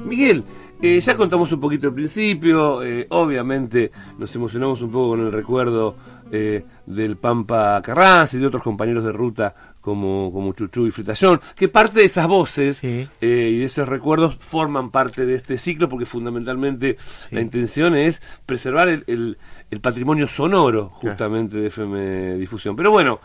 Miguel, 0.06 0.46
eh, 0.82 1.02
ya 1.02 1.18
contamos 1.18 1.52
un 1.52 1.60
poquito 1.60 1.88
al 1.88 1.94
principio, 1.94 2.82
eh, 2.82 3.08
obviamente 3.10 3.92
nos 4.18 4.34
emocionamos 4.36 4.82
un 4.82 4.92
poco 4.92 5.10
con 5.10 5.20
el 5.20 5.34
recuerdo 5.34 5.98
eh, 6.32 6.64
del 6.86 7.18
Pampa 7.18 7.82
Carranza 7.82 8.38
y 8.38 8.40
de 8.40 8.48
otros 8.48 8.64
compañeros 8.64 9.04
de 9.04 9.12
ruta 9.12 9.54
como, 9.86 10.32
como 10.34 10.52
Chuchu 10.54 10.88
y 10.88 10.92
Fritallón, 10.92 11.40
que 11.56 11.70
parte 11.70 12.00
de 12.00 12.08
esas 12.08 12.28
voces 12.28 12.80
eh, 12.84 13.08
y 13.22 13.60
de 13.60 13.66
esos 13.66 13.88
recuerdos 13.88 14.36
forman 14.40 14.90
parte 14.90 15.28
de 15.28 15.36
este 15.36 15.60
ciclo 15.60 15.88
porque 15.88 16.08
fundamentalmente 16.08 16.98
la 17.30 17.40
intención 17.40 17.96
es 17.96 18.20
preservar 18.48 18.90
el, 18.90 19.38
el, 19.70 19.80
patrimonio 19.82 20.28
sonoro 20.28 20.90
justamente 20.90 21.58
de 21.58 21.68
FM 21.68 22.34
Difusión. 22.38 22.76
Pero 22.76 22.90
bueno, 22.90 23.20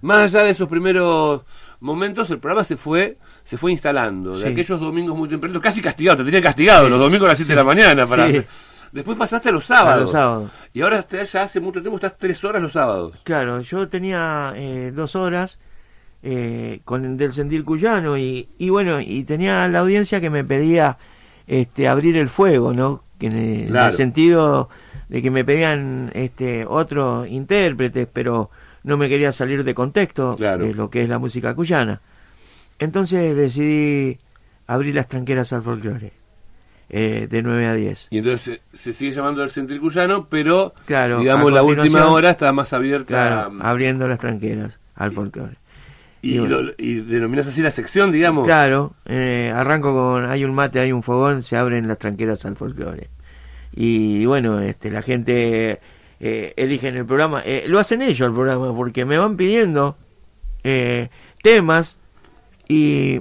más 0.00 0.34
allá 0.34 0.46
de 0.46 0.52
esos 0.52 0.66
primeros 0.66 1.42
momentos, 1.80 2.30
el 2.30 2.38
programa 2.38 2.64
se 2.64 2.78
fue 2.78 3.18
se 3.44 3.58
fue 3.58 3.72
instalando. 3.72 4.38
De 4.38 4.48
aquellos 4.48 4.80
domingos 4.80 5.14
muy 5.14 5.28
tempranos, 5.28 5.60
casi 5.60 5.82
castigado, 5.82 6.18
te 6.18 6.24
tenía 6.24 6.40
castigado 6.40 6.88
los 6.88 6.98
domingos 6.98 7.26
a 7.26 7.32
las 7.32 7.38
7 7.38 7.52
de 7.52 7.56
la 7.56 7.64
mañana 7.64 8.06
para... 8.06 8.28
Después 8.90 9.18
pasaste 9.18 9.50
a 9.50 9.52
los 9.52 9.66
sábados. 9.66 10.04
los 10.04 10.12
sábados. 10.12 10.50
Y 10.72 10.80
ahora 10.80 11.06
ya 11.06 11.42
hace 11.42 11.60
mucho 11.60 11.82
tiempo 11.82 11.96
estás 11.96 12.16
tres 12.16 12.42
horas 12.44 12.62
los 12.62 12.72
sábados. 12.72 13.18
Claro, 13.24 13.60
yo 13.60 13.86
tenía 13.88 14.54
eh, 14.56 14.90
dos 14.94 15.14
horas 15.14 15.58
eh, 16.22 16.80
con 16.84 17.16
del 17.16 17.32
sentir 17.32 17.64
cuyano 17.64 18.18
y, 18.18 18.48
y, 18.58 18.70
bueno 18.70 19.00
y 19.00 19.24
tenía 19.24 19.68
la 19.68 19.80
audiencia 19.80 20.20
que 20.20 20.30
me 20.30 20.44
pedía 20.44 20.98
este 21.46 21.88
abrir 21.88 22.16
el 22.16 22.28
fuego 22.28 22.72
no 22.72 23.02
que 23.18 23.26
en, 23.26 23.76
el, 23.76 23.92
sentido 23.92 24.68
de 25.08 25.22
que 25.22 25.30
me 25.30 25.44
pedían 25.44 26.10
este 26.14 26.66
otros 26.66 27.28
intérpretes 27.28 28.08
pero 28.12 28.50
no 28.82 28.96
me 28.96 29.08
quería 29.08 29.32
salir 29.32 29.62
de 29.64 29.74
contexto 29.74 30.34
de 30.34 30.74
lo 30.74 30.90
que 30.90 31.02
es 31.02 31.08
la 31.08 31.18
música 31.18 31.54
cuyana 31.54 32.00
entonces 32.78 33.36
decidí 33.36 34.18
abrir 34.66 34.94
las 34.94 35.08
tranqueras 35.08 35.52
al 35.52 35.62
folclore 35.62 36.12
eh, 36.90 37.26
de 37.30 37.42
9 37.42 37.66
a 37.66 37.74
10. 37.74 38.08
Y 38.10 38.18
entonces 38.18 38.60
se, 38.72 38.92
sigue 38.94 39.12
llamando 39.12 39.42
el 39.42 39.50
sentir 39.50 39.78
cuyano, 39.78 40.26
pero 40.28 40.72
digamos 40.86 41.52
la 41.52 41.62
última 41.62 42.06
hora 42.06 42.30
está 42.30 42.52
más 42.52 42.72
abierta. 42.72 43.50
abriendo 43.60 44.08
las 44.08 44.18
tranqueras 44.18 44.78
al 44.94 45.12
folclore. 45.12 45.56
Y, 46.78 47.00
denominas 47.00 47.46
así 47.46 47.62
la 47.62 47.70
sección, 47.70 48.12
digamos. 48.12 48.44
Claro, 48.44 48.94
eh, 49.06 49.52
arranco 49.54 49.92
con 49.92 50.30
hay 50.30 50.44
un 50.44 50.54
mate, 50.54 50.80
hay 50.80 50.92
un 50.92 51.02
fogón, 51.02 51.42
se 51.42 51.56
abren 51.56 51.88
las 51.88 51.98
tranqueras 51.98 52.44
al 52.44 52.56
folclore. 52.56 53.08
Y, 53.74 54.24
bueno, 54.26 54.60
este, 54.60 54.90
la 54.90 55.02
gente 55.02 55.80
eh, 56.20 56.52
elige 56.56 56.88
en 56.88 56.96
el 56.96 57.06
programa, 57.06 57.42
eh, 57.44 57.64
lo 57.68 57.78
hacen 57.78 58.02
ellos 58.02 58.26
el 58.26 58.34
programa, 58.34 58.74
porque 58.74 59.04
me 59.04 59.18
van 59.18 59.36
pidiendo 59.36 59.96
eh, 60.64 61.10
temas 61.42 61.96
y 62.66 63.20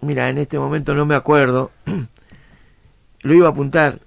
mira, 0.00 0.30
en 0.30 0.38
este 0.38 0.58
momento 0.58 0.94
no 0.94 1.04
me 1.04 1.14
acuerdo, 1.14 1.70
lo 3.22 3.34
iba 3.34 3.48
a 3.48 3.50
apuntar 3.50 4.00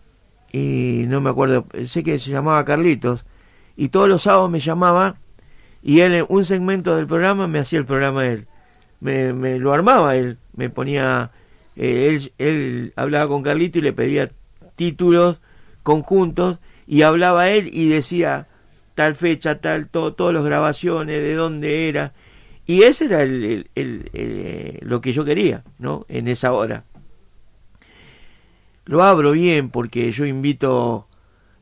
y 0.51 1.05
no 1.07 1.21
me 1.21 1.29
acuerdo, 1.29 1.67
sé 1.85 2.03
que 2.03 2.17
se 2.17 2.31
llamaba 2.31 2.65
Carlitos 2.65 3.25
y 3.77 3.89
todos 3.89 4.09
los 4.09 4.23
sábados 4.23 4.49
me 4.49 4.59
llamaba 4.59 5.17
y 5.87 5.99
él, 5.99 6.25
un 6.29 6.43
segmento 6.43 6.95
del 6.95 7.05
programa, 7.05 7.45
me 7.45 7.59
hacía 7.59 7.77
el 7.77 7.85
programa 7.85 8.25
él. 8.25 8.47
Me, 9.01 9.59
lo 9.59 9.71
armaba 9.71 10.15
él, 10.15 10.39
me 10.55 10.71
ponía, 10.71 11.29
eh, 11.75 12.07
él, 12.09 12.33
él 12.39 12.93
hablaba 12.95 13.27
con 13.27 13.43
Carlito 13.43 13.77
y 13.77 13.83
le 13.83 13.93
pedía 13.93 14.31
títulos 14.75 15.39
conjuntos 15.83 16.57
y 16.87 17.03
hablaba 17.03 17.51
él 17.51 17.69
y 17.71 17.87
decía 17.87 18.47
tal 18.95 19.13
fecha, 19.13 19.61
tal, 19.61 19.87
todo, 19.87 20.15
todas 20.15 20.33
las 20.33 20.43
grabaciones, 20.43 21.21
de 21.21 21.35
dónde 21.35 21.87
era. 21.87 22.13
Y 22.65 22.81
ese 22.81 23.05
era 23.05 23.21
el, 23.21 23.69
el, 23.75 24.09
eh, 24.11 24.79
lo 24.81 25.01
que 25.01 25.13
yo 25.13 25.23
quería, 25.23 25.63
¿no? 25.77 26.07
En 26.09 26.27
esa 26.27 26.51
hora. 26.51 26.83
Lo 28.85 29.03
abro 29.03 29.33
bien 29.33 29.69
porque 29.69 30.11
yo 30.11 30.25
invito 30.25 31.07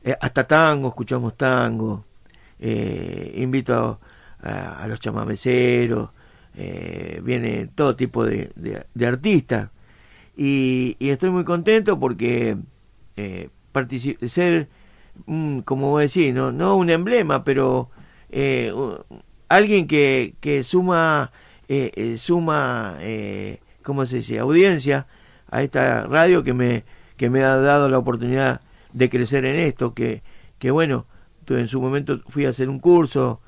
eh, 0.02 0.16
hasta 0.22 0.48
tango, 0.48 0.88
escuchamos 0.88 1.36
tango, 1.36 2.06
invito 2.62 4.00
a, 4.44 4.86
los 4.88 5.00
chamameceros, 5.00 6.10
eh, 6.56 7.22
viene 7.24 7.70
todo 7.74 7.96
tipo 7.96 8.26
de, 8.26 8.52
de, 8.56 9.08
artistas. 9.08 9.70
Y, 10.36 10.98
estoy 11.00 11.30
muy 11.30 11.44
contento 11.44 12.00
porque 12.00 12.58
eh, 13.16 13.50
ser, 14.28 14.68
como 15.66 15.92
voy 15.92 16.02
a 16.02 16.04
decir, 16.04 16.34
no, 16.34 16.52
no 16.52 16.76
un 16.76 16.90
emblema, 16.90 17.44
pero 17.44 17.90
eh, 18.30 18.74
alguien 19.50 19.88
que, 19.88 20.36
que 20.40 20.64
suma, 20.64 21.32
eh, 21.68 21.92
eh 21.96 22.18
suma 22.18 22.98
¿cómo 23.84 24.06
se 24.06 24.18
dice?, 24.18 24.40
audiencia 24.40 25.08
a 25.50 25.62
esta 25.62 26.06
radio 26.08 26.44
que 26.44 26.54
me, 26.54 26.84
que 27.18 27.30
me 27.30 27.44
ha 27.44 27.58
dado 27.58 27.90
la 27.90 28.00
oportunidad 28.00 28.62
de 28.92 29.10
crecer 29.10 29.46
en 29.46 29.56
esto, 29.56 29.94
que, 29.94 30.24
que 30.60 30.72
bueno, 30.72 31.06
en 31.48 31.68
su 31.68 31.82
momento 31.82 32.22
fui 32.28 32.46
a 32.46 32.50
hacer 32.50 32.70
un 32.70 32.80
curso, 32.80 33.42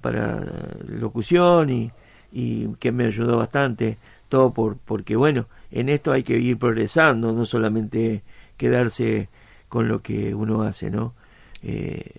para 0.00 0.40
locución 0.86 1.70
y, 1.70 1.92
y 2.32 2.66
que 2.80 2.92
me 2.92 3.06
ayudó 3.06 3.38
bastante 3.38 3.98
todo 4.28 4.52
por 4.52 4.76
porque 4.78 5.14
bueno 5.14 5.46
en 5.70 5.88
esto 5.88 6.10
hay 6.12 6.22
que 6.22 6.38
ir 6.38 6.58
progresando 6.58 7.32
no 7.32 7.46
solamente 7.46 8.22
quedarse 8.56 9.28
con 9.68 9.88
lo 9.88 10.02
que 10.02 10.34
uno 10.34 10.62
hace 10.62 10.90
no 10.90 11.14
eh, 11.62 12.10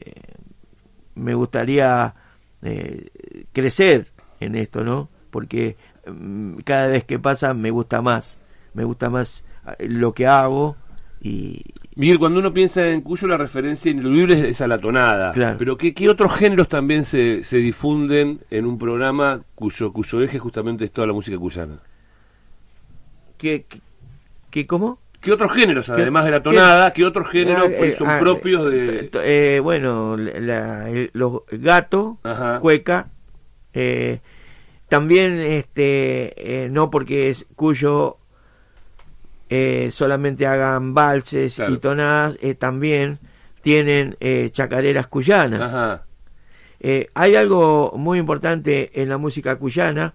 me 1.15 1.33
gustaría 1.33 2.15
eh, 2.61 3.09
crecer 3.51 4.07
en 4.39 4.55
esto 4.55 4.83
no 4.83 5.09
porque 5.31 5.75
mm, 6.07 6.59
cada 6.59 6.87
vez 6.87 7.03
que 7.03 7.19
pasa 7.19 7.53
me 7.53 7.71
gusta 7.71 8.01
más 8.01 8.39
me 8.73 8.83
gusta 8.83 9.09
más 9.09 9.43
eh, 9.79 9.87
lo 9.89 10.13
que 10.13 10.27
hago 10.27 10.75
y, 11.21 11.73
Miguel, 11.95 12.19
cuando 12.19 12.39
uno 12.39 12.53
piensa 12.53 12.87
en 12.89 13.01
Cuyo, 13.01 13.27
la 13.27 13.37
referencia 13.37 13.89
ineludible 13.89 14.49
es 14.49 14.59
a 14.59 14.67
la 14.67 14.79
tonada. 14.79 15.33
Pero 15.57 15.77
¿qué, 15.77 16.09
otros 16.09 16.35
géneros 16.35 16.67
también 16.67 17.05
se, 17.05 17.43
se, 17.43 17.57
difunden 17.57 18.41
en 18.51 18.65
un 18.65 18.77
programa 18.77 19.41
cuyo, 19.55 19.93
cuyo 19.93 20.21
eje 20.21 20.37
justamente 20.37 20.83
es 20.83 20.91
toda 20.91 21.07
la 21.07 21.13
música 21.13 21.37
cuyana? 21.37 21.79
¿Qué, 23.37 23.65
qué, 24.49 24.67
cómo? 24.67 24.99
¿Qué 25.21 25.31
otros 25.31 25.53
géneros, 25.53 25.89
además 25.89 26.25
de 26.25 26.31
la 26.31 26.43
tonada, 26.43 26.91
qué, 26.93 27.05
otros 27.05 27.27
géneros 27.29 27.69
ah, 27.69 27.75
pues, 27.79 27.95
son 27.95 28.09
ah, 28.09 28.19
propios 28.19 28.69
de...? 28.69 29.09
Eh, 29.23 29.59
bueno, 29.59 30.17
los 30.17 31.41
gatos, 31.49 32.17
cueca, 32.59 33.07
eh, 33.73 34.19
también, 34.89 35.39
este, 35.39 36.65
eh, 36.65 36.69
no 36.69 36.91
porque 36.91 37.29
es 37.29 37.45
cuyo 37.55 38.17
eh, 39.49 39.89
solamente 39.91 40.47
hagan 40.47 40.93
valses 40.93 41.59
y 41.59 41.77
tonadas, 41.77 42.37
eh, 42.41 42.55
también 42.55 43.19
tienen 43.61 44.17
eh, 44.19 44.49
chacareras 44.51 45.07
cuyanas. 45.07 46.01
hay 47.13 47.35
algo 47.35 47.93
muy 47.95 48.19
importante 48.19 48.91
en 49.01 49.09
la 49.09 49.17
música 49.17 49.55
cuyana 49.57 50.13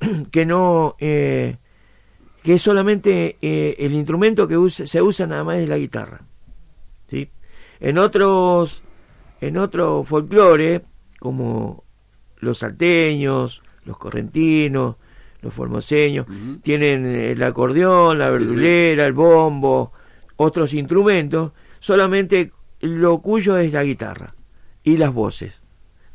que 0.30 0.46
no 0.46 0.96
que 0.98 2.54
es 2.54 2.62
solamente 2.62 3.36
el 3.40 3.92
instrumento 3.92 4.48
que 4.48 4.56
se 4.70 5.02
usa 5.02 5.26
nada 5.26 5.44
más 5.44 5.58
es 5.58 5.68
la 5.68 5.76
guitarra. 5.76 6.22
¿sí? 7.08 7.30
En 7.80 7.98
otros 7.98 8.82
en 9.40 9.58
otro 9.58 10.04
folclore 10.04 10.82
como 11.18 11.84
los 12.38 12.58
salteños 12.58 13.62
los 13.84 13.98
correntinos, 13.98 14.96
los 15.42 15.54
formoseños, 15.54 16.26
tienen 16.62 17.06
el 17.06 17.42
acordeón, 17.42 18.18
la 18.18 18.28
verdulera, 18.28 19.06
el 19.06 19.12
bombo, 19.12 19.92
otros 20.36 20.74
instrumentos, 20.74 21.52
solamente 21.80 22.52
lo 22.80 23.20
cuyo 23.20 23.58
es 23.58 23.72
la 23.72 23.84
guitarra 23.84 24.34
y 24.82 24.96
las 24.96 25.12
voces, 25.12 25.60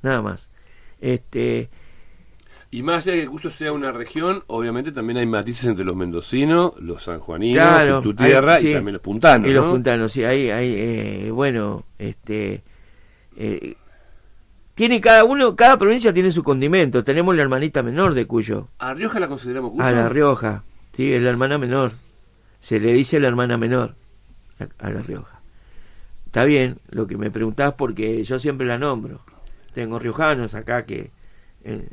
nada 0.02 0.22
más. 0.22 0.50
Este, 1.00 1.70
y 2.76 2.84
más 2.84 3.08
allá 3.08 3.16
de 3.16 3.24
que 3.24 3.30
Cuyo 3.30 3.50
sea 3.52 3.72
una 3.72 3.94
región, 3.94 4.44
obviamente 4.48 4.92
también 4.92 5.18
hay 5.18 5.26
matices 5.26 5.66
entre 5.66 5.86
los 5.86 5.96
mendocinos, 5.96 6.74
los 6.80 7.04
sanjuaninos, 7.04 8.04
tu 8.04 8.14
tierra 8.14 8.60
y 8.60 8.74
también 8.74 8.94
los 8.94 9.02
puntanos. 9.02 9.50
Y 9.50 9.54
los 9.54 9.66
puntanos, 9.66 10.12
sí, 10.12 10.26
hay, 10.26 10.50
hay 10.50 10.74
eh, 10.76 11.32
bueno, 11.32 11.86
este, 11.98 12.64
eh, 13.38 13.78
tiene 14.76 15.00
cada 15.00 15.24
uno, 15.24 15.56
cada 15.56 15.78
provincia 15.78 16.14
tiene 16.14 16.32
su 16.32 16.44
condimento. 16.44 17.04
Tenemos 17.04 17.34
la 17.36 17.42
hermanita 17.42 17.82
menor 17.82 18.14
de 18.14 18.28
Cuyo. 18.28 18.68
¿A 18.78 18.94
Rioja 18.94 19.22
la 19.22 19.28
consideramos 19.28 19.72
Cuyo? 19.72 19.84
A 19.84 19.92
La 19.92 20.10
Rioja, 20.10 20.64
sí, 20.92 21.14
es 21.14 21.24
la 21.24 21.30
hermana 21.30 21.58
menor. 21.58 21.94
Se 22.60 22.80
le 22.80 22.92
dice 22.92 23.20
la 23.22 23.30
hermana 23.30 23.58
menor 23.58 23.96
a, 24.80 24.90
La 24.90 25.02
Rioja. 25.02 25.40
Está 26.26 26.44
bien, 26.44 26.78
lo 26.90 27.08
que 27.08 27.16
me 27.18 27.32
preguntabas 27.32 27.76
porque 27.76 28.22
yo 28.26 28.38
siempre 28.38 28.68
la 28.68 28.78
nombro. 28.78 29.22
Tengo 29.74 29.98
riojanos 29.98 30.54
acá 30.56 30.86
que 30.86 31.12
en, 31.64 31.90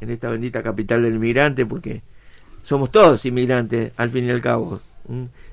esta 0.00 0.28
bendita 0.28 0.62
capital 0.62 1.02
del 1.02 1.14
inmigrante 1.14 1.64
porque 1.64 2.02
somos 2.62 2.90
todos 2.90 3.24
inmigrantes 3.24 3.92
al 3.96 4.10
fin 4.10 4.26
y 4.26 4.30
al 4.30 4.42
cabo. 4.42 4.80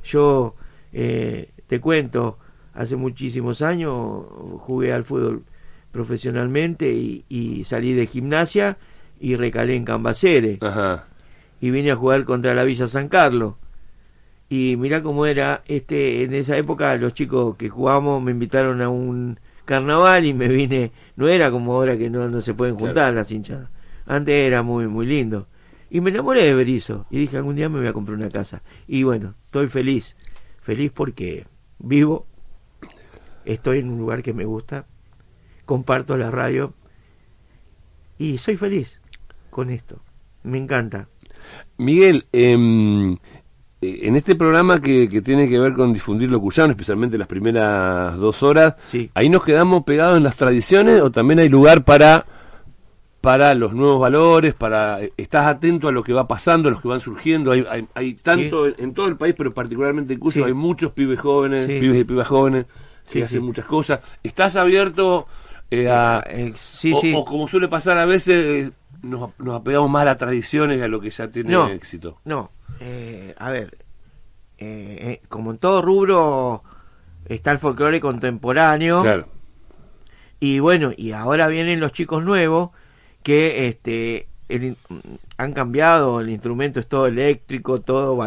Yo 0.03 0.55
eh, 0.91 1.49
te 1.67 1.79
cuento, 1.79 2.39
hace 2.73 2.97
muchísimos 2.97 3.61
años 3.61 4.25
jugué 4.59 4.91
al 4.91 5.05
fútbol 5.05 5.43
profesionalmente 5.93 6.91
y, 6.91 7.63
salí 7.63 7.93
de 7.93 8.07
gimnasia 8.07 8.77
y 9.21 9.37
recalé 9.37 9.75
en 9.77 9.85
Cambacere. 9.85 10.59
Y 11.61 11.71
vine 11.71 11.91
a 11.91 11.95
jugar 11.95 12.25
contra 12.25 12.53
la 12.53 12.65
Villa 12.65 12.87
San 12.87 13.07
Carlos. 13.07 13.53
Y 14.49 14.75
mira 14.75 15.01
cómo 15.01 15.25
era, 15.25 15.63
este, 15.65 16.23
en 16.23 16.33
esa 16.33 16.57
época 16.57 16.93
los 16.97 17.13
chicos 17.13 17.55
que 17.55 17.69
jugábamos 17.69 18.21
me 18.21 18.31
invitaron 18.31 18.81
a 18.81 18.89
un 18.89 19.39
carnaval 19.63 20.25
y 20.25 20.33
me 20.33 20.49
vine, 20.49 20.91
no 21.15 21.29
era 21.29 21.49
como 21.49 21.73
ahora 21.73 21.97
que 21.97 22.09
no, 22.09 22.27
no 22.27 22.41
se 22.41 22.53
pueden 22.53 22.75
juntar 22.75 23.13
las 23.13 23.31
hinchadas. 23.31 23.69
Antes 24.05 24.35
era 24.35 24.61
muy, 24.61 24.87
muy 24.87 25.05
lindo. 25.05 25.47
Y 25.89 26.01
me 26.01 26.09
enamoré 26.09 26.41
de 26.41 26.55
Berizo 26.55 27.05
y 27.09 27.19
dije 27.19 27.37
algún 27.37 27.55
día 27.55 27.69
me 27.69 27.79
voy 27.79 27.87
a 27.87 27.93
comprar 27.93 28.17
una 28.17 28.29
casa. 28.29 28.63
Y 28.87 29.03
bueno, 29.03 29.35
estoy 29.45 29.67
feliz, 29.69 30.17
feliz 30.61 30.91
porque 30.93 31.45
vivo, 31.79 32.25
estoy 33.45 33.79
en 33.79 33.89
un 33.89 33.99
lugar 33.99 34.23
que 34.23 34.33
me 34.33 34.43
gusta, 34.43 34.85
comparto 35.65 36.17
la 36.17 36.31
radio 36.31 36.73
y 38.17 38.37
soy 38.37 38.57
feliz 38.57 38.99
con 39.49 39.69
esto. 39.69 39.99
Me 40.43 40.57
encanta. 40.57 41.07
Miguel, 41.77 42.25
em, 42.31 43.13
eh, 43.13 43.17
en 43.81 44.15
este 44.15 44.35
programa 44.35 44.79
que, 44.79 45.07
tiene 45.23 45.47
que 45.47 45.59
ver 45.59 45.73
con 45.73 45.93
difundir 45.93 46.31
lo 46.31 46.39
cuyano, 46.39 46.71
especialmente 46.71 47.17
las 47.17 47.27
primeras 47.27 48.15
dos 48.17 48.43
horas, 48.43 48.75
¿ahí 49.13 49.29
nos 49.29 49.43
quedamos 49.43 49.83
pegados 49.83 50.17
en 50.17 50.23
las 50.23 50.35
tradiciones 50.35 51.01
o 51.01 51.11
también 51.11 51.39
hay 51.39 51.49
lugar 51.49 51.83
para 51.83 52.25
para 53.23 53.53
los 53.53 53.71
nuevos 53.71 54.01
valores, 54.01 54.53
para 54.53 55.01
eh, 55.01 55.13
estás 55.15 55.45
atento 55.45 55.87
a 55.87 55.93
lo 55.93 56.03
que 56.03 56.11
va 56.11 56.27
pasando, 56.27 56.67
a 56.67 56.71
los 56.71 56.81
que 56.81 56.89
van 56.89 56.99
surgiendo, 56.99 57.51
hay, 57.51 57.87
hay, 57.93 58.15
tanto 58.15 58.67
en, 58.67 58.93
todo 58.93 59.07
el 59.07 59.15
país, 59.15 59.33
pero 59.37 59.53
particularmente 59.53 60.13
en 60.13 60.19
Cuyo 60.19 60.43
hay 60.43 60.51
muchos 60.51 60.91
pibes 60.91 61.21
jóvenes, 61.21 61.67
pibes 61.67 62.01
y 62.01 62.03
pibas 62.03 62.27
jóvenes 62.27 62.65
que 63.09 63.23
hacen 63.23 63.43
muchas 63.43 63.65
cosas. 63.65 64.01
¿Estás 64.23 64.57
abierto 64.57 65.27
eh, 65.71 66.21
eh, 66.27 66.53
sí, 66.57 66.93
sí. 66.99 67.13
o, 67.15 67.25
como 67.25 67.47
suele 67.47 67.67
pasar 67.67 67.97
a 67.97 68.05
veces, 68.05 68.71
nos, 69.01 69.31
nos, 69.39 69.55
apegamos 69.55 69.89
más 69.89 70.03
a 70.03 70.05
las 70.05 70.17
tradiciones 70.17 70.79
y 70.79 70.83
a 70.83 70.87
lo 70.87 70.99
que 70.99 71.09
ya 71.09 71.29
tiene 71.29 71.73
éxito. 71.73 72.19
No, 72.25 72.51
a 73.37 73.49
ver, 73.49 73.77
como 75.29 75.51
en 75.51 75.57
todo 75.57 75.81
rubro 75.81 76.63
está 77.25 77.51
el 77.51 77.59
folclore 77.59 77.99
contemporáneo. 77.99 79.01
Claro. 79.01 79.27
Y 80.39 80.59
bueno, 80.59 80.91
y 80.95 81.11
ahora 81.11 81.47
vienen 81.47 81.79
los 81.79 81.93
chicos 81.93 82.23
nuevos 82.23 82.71
que 83.23 83.67
este 83.67 84.27
han 85.37 85.53
cambiado, 85.53 86.19
el 86.19 86.29
instrumento 86.29 86.79
es 86.79 86.87
todo 86.87 87.07
eléctrico, 87.07 87.81
todo 87.81 88.21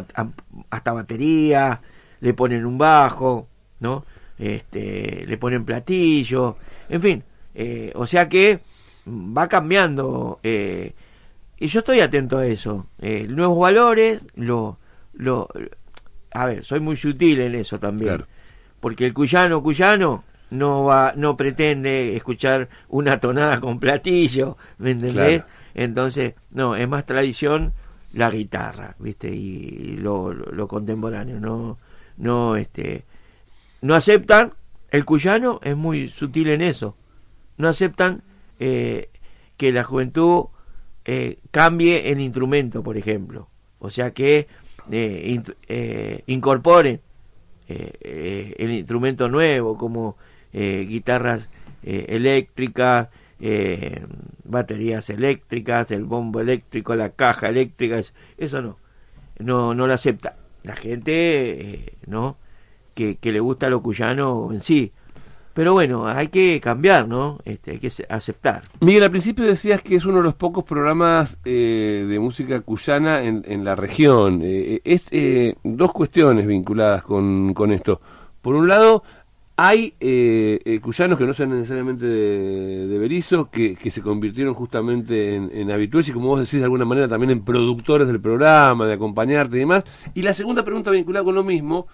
hasta 0.70 0.92
batería, 0.92 1.80
le 2.20 2.34
ponen 2.34 2.64
un 2.66 2.78
bajo, 2.78 3.48
¿no? 3.80 4.04
Este, 4.38 5.24
le 5.26 5.38
ponen 5.38 5.64
platillo, 5.64 6.56
en 6.88 7.00
fin, 7.00 7.24
eh, 7.54 7.92
o 7.94 8.06
sea 8.06 8.28
que 8.28 8.60
va 9.06 9.48
cambiando 9.48 10.40
eh, 10.42 10.92
y 11.58 11.68
yo 11.68 11.78
estoy 11.80 12.00
atento 12.00 12.38
a 12.38 12.46
eso 12.46 12.86
eh, 13.00 13.26
nuevos 13.28 13.58
valores 13.58 14.20
lo 14.34 14.78
lo 15.14 15.48
a 16.32 16.46
ver 16.46 16.64
soy 16.64 16.80
muy 16.80 16.96
sutil 16.96 17.40
en 17.40 17.54
eso 17.54 17.78
también 17.78 18.24
porque 18.80 19.06
el 19.06 19.14
cuyano 19.14 19.62
cuyano 19.62 20.24
no 20.50 20.84
va 20.84 21.14
no 21.16 21.36
pretende 21.36 22.16
escuchar 22.16 22.68
una 22.88 23.20
tonada 23.20 23.60
con 23.60 23.78
platillo 23.78 24.56
me 24.78 24.90
entendés 24.90 25.42
entonces 25.74 26.34
no 26.50 26.76
es 26.76 26.88
más 26.88 27.06
tradición 27.06 27.72
la 28.12 28.30
guitarra 28.30 28.96
viste 28.98 29.28
y 29.28 29.96
lo, 29.96 30.32
lo, 30.32 30.68
contemporáneo 30.68 31.38
no 31.38 31.78
no 32.16 32.56
este 32.56 33.04
no 33.82 33.94
aceptan 33.94 34.52
el 34.90 35.04
cuyano 35.04 35.60
es 35.62 35.76
muy 35.76 36.08
sutil 36.08 36.48
en 36.50 36.62
eso 36.62 36.96
no 37.56 37.68
aceptan 37.68 38.22
eh, 38.58 39.08
que 39.56 39.72
la 39.72 39.84
juventud 39.84 40.46
eh, 41.04 41.38
cambie 41.50 42.10
el 42.10 42.20
instrumento, 42.20 42.82
por 42.82 42.96
ejemplo. 42.96 43.48
O 43.78 43.90
sea 43.90 44.12
que 44.12 44.46
eh, 44.90 45.42
eh 45.68 46.22
incorporen 46.26 47.00
el 47.68 48.70
instrumento 48.70 49.28
nuevo 49.28 49.76
como 49.76 50.16
guitarras 50.52 51.48
eléctricas, 51.82 53.08
baterías 54.44 55.10
eléctricas, 55.10 55.90
el 55.90 56.04
bombo 56.04 56.40
eléctrico, 56.40 56.94
la 56.94 57.10
caja 57.10 57.48
eléctrica, 57.48 58.00
eso 58.38 58.62
no, 58.62 58.78
no, 59.40 59.74
no 59.74 59.86
lo 59.88 59.92
acepta. 59.92 60.36
La 60.62 60.76
gente, 60.76 61.94
¿no? 62.06 62.36
Que, 62.96 63.18
le 63.20 63.40
gusta 63.40 63.68
lo 63.68 63.82
cuyano 63.82 64.48
en 64.52 64.62
sí, 64.62 64.90
pero 65.52 65.74
bueno, 65.74 66.08
hay 66.08 66.28
que 66.28 66.58
cambiar, 66.62 67.06
¿no? 67.06 67.38
Este, 67.44 67.72
hay 67.72 67.78
que 67.78 67.92
aceptar. 68.08 68.62
Miguel, 68.80 69.02
al 69.02 69.10
principio 69.10 69.44
decías 69.44 69.82
que 69.82 69.96
es 69.96 70.06
uno 70.06 70.16
de 70.16 70.22
los 70.22 70.34
pocos 70.34 70.64
programas 70.64 71.36
eh, 71.44 72.06
de 72.08 72.18
música 72.18 72.60
cuyana 72.62 73.22
en, 73.22 73.44
en 73.46 73.66
la 73.66 73.76
región. 73.76 74.40
Eh, 74.42 74.80
es, 74.82 75.02
eh, 75.10 75.54
dos 75.62 75.92
cuestiones 75.92 76.46
vinculadas 76.46 77.02
con, 77.02 77.52
con, 77.52 77.70
esto. 77.70 78.00
Por 78.40 78.54
un 78.54 78.66
lado, 78.66 79.02
hay 79.58 79.92
cuyanos 80.80 81.18
que 81.18 81.26
no 81.26 81.34
son 81.34 81.50
necesariamente 81.50 82.06
de, 82.06 82.86
de 82.86 82.98
Berizo, 82.98 83.50
que, 83.50 83.76
que, 83.76 83.90
se 83.90 84.00
convirtieron 84.00 84.54
justamente 84.54 85.34
en, 85.34 85.50
en 85.52 85.70
habituales 85.70 86.08
y, 86.08 86.12
como 86.12 86.28
vos 86.28 86.40
decís, 86.40 86.60
de 86.60 86.64
alguna 86.64 86.86
manera 86.86 87.08
también 87.08 87.30
en 87.30 87.44
productores 87.44 88.06
del 88.06 88.22
programa, 88.22 88.86
de 88.86 88.94
acompañarte 88.94 89.56
y 89.56 89.60
demás. 89.60 89.84
Y 90.14 90.22
la 90.22 90.32
segunda 90.32 90.64
pregunta 90.64 90.90
vinculada 90.90 91.24
con 91.26 91.34
lo 91.34 91.44
mismo 91.44 91.88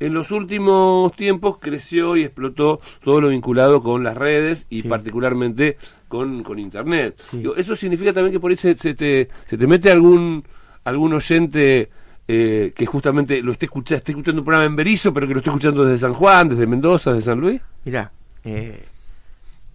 en 0.00 0.14
los 0.14 0.30
últimos 0.30 1.12
tiempos 1.14 1.58
creció 1.58 2.16
y 2.16 2.24
explotó 2.24 2.80
todo 3.04 3.20
lo 3.20 3.28
vinculado 3.28 3.82
con 3.82 4.02
las 4.02 4.16
redes 4.16 4.66
y 4.70 4.82
particularmente 4.82 5.76
con, 6.08 6.42
con 6.42 6.58
Internet. 6.58 7.22
eso 7.56 7.76
significa 7.76 8.12
también 8.12 8.32
que 8.32 8.40
por 8.40 8.50
ahí 8.50 8.56
se, 8.56 8.74
te, 8.74 9.28
se 9.46 9.58
te 9.58 9.66
mete 9.66 9.92
algún, 9.92 10.42
algún 10.84 11.12
oyente 11.12 11.90
eh, 12.26 12.72
que 12.74 12.86
justamente 12.86 13.42
lo 13.42 13.52
esté 13.52 13.66
escuchando, 13.66 13.98
esté 13.98 14.12
escuchando 14.12 14.40
un 14.40 14.44
programa 14.44 14.64
en 14.64 14.76
Berizo, 14.76 15.12
pero 15.12 15.28
que 15.28 15.34
lo 15.34 15.40
esté 15.40 15.50
escuchando 15.50 15.84
desde 15.84 15.98
San 15.98 16.14
Juan, 16.14 16.48
desde 16.48 16.66
Mendoza, 16.66 17.12
desde 17.12 17.26
San 17.26 17.38
Luis. 17.38 17.60
Mira, 17.84 18.10
eh, 18.44 18.84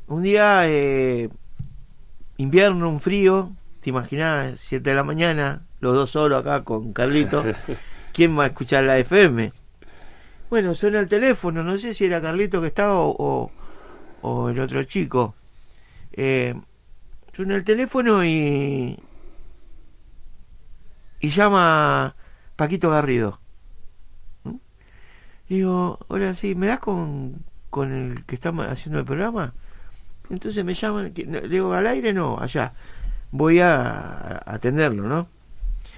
un 0.08 0.24
día 0.24 0.64
eh, 0.66 1.30
invierno, 2.38 2.90
un 2.90 3.00
frío, 3.00 3.52
te 3.82 3.92
imaginas, 3.92 4.60
7 4.60 4.90
de 4.90 4.96
la 4.96 5.04
mañana, 5.04 5.62
los 5.82 5.94
dos 5.94 6.10
solos 6.10 6.40
acá 6.40 6.64
con 6.64 6.94
Carlito, 6.94 7.44
¿quién 8.14 8.38
va 8.40 8.46
a 8.46 8.48
escuchar 8.48 8.86
la 8.86 8.98
FM? 8.98 9.52
Bueno, 10.50 10.76
suena 10.76 11.00
el 11.00 11.08
teléfono, 11.08 11.64
no 11.64 11.78
sé 11.78 11.94
si 11.94 12.06
era 12.06 12.22
Carlito 12.22 12.62
que 12.62 12.68
estaba 12.68 13.00
o, 13.00 13.52
el 14.50 14.60
otro 14.60 14.84
chico. 14.84 15.36
Eh, 16.14 16.54
suena 17.34 17.56
el 17.56 17.64
teléfono 17.64 18.24
y. 18.24 18.98
y 21.20 21.30
llama 21.30 22.16
Paquito 22.56 22.90
Garrido. 22.92 23.40
¿Mm? 24.44 24.56
Digo, 25.50 26.00
hola, 26.08 26.34
sí, 26.36 26.54
¿me 26.56 26.68
das 26.68 26.80
con, 26.80 27.44
con 27.70 27.92
el 27.92 28.26
que 28.26 28.36
está 28.36 28.50
haciendo 28.50 29.00
el 29.00 29.06
programa? 29.06 29.54
Entonces 30.30 30.64
me 30.64 30.74
llaman, 30.74 31.14
digo, 31.50 31.74
al 31.74 31.88
aire 31.88 32.14
no, 32.14 32.38
allá. 32.40 32.74
Voy 33.32 33.60
a 33.60 34.44
atenderlo, 34.46 35.08
¿no? 35.08 35.28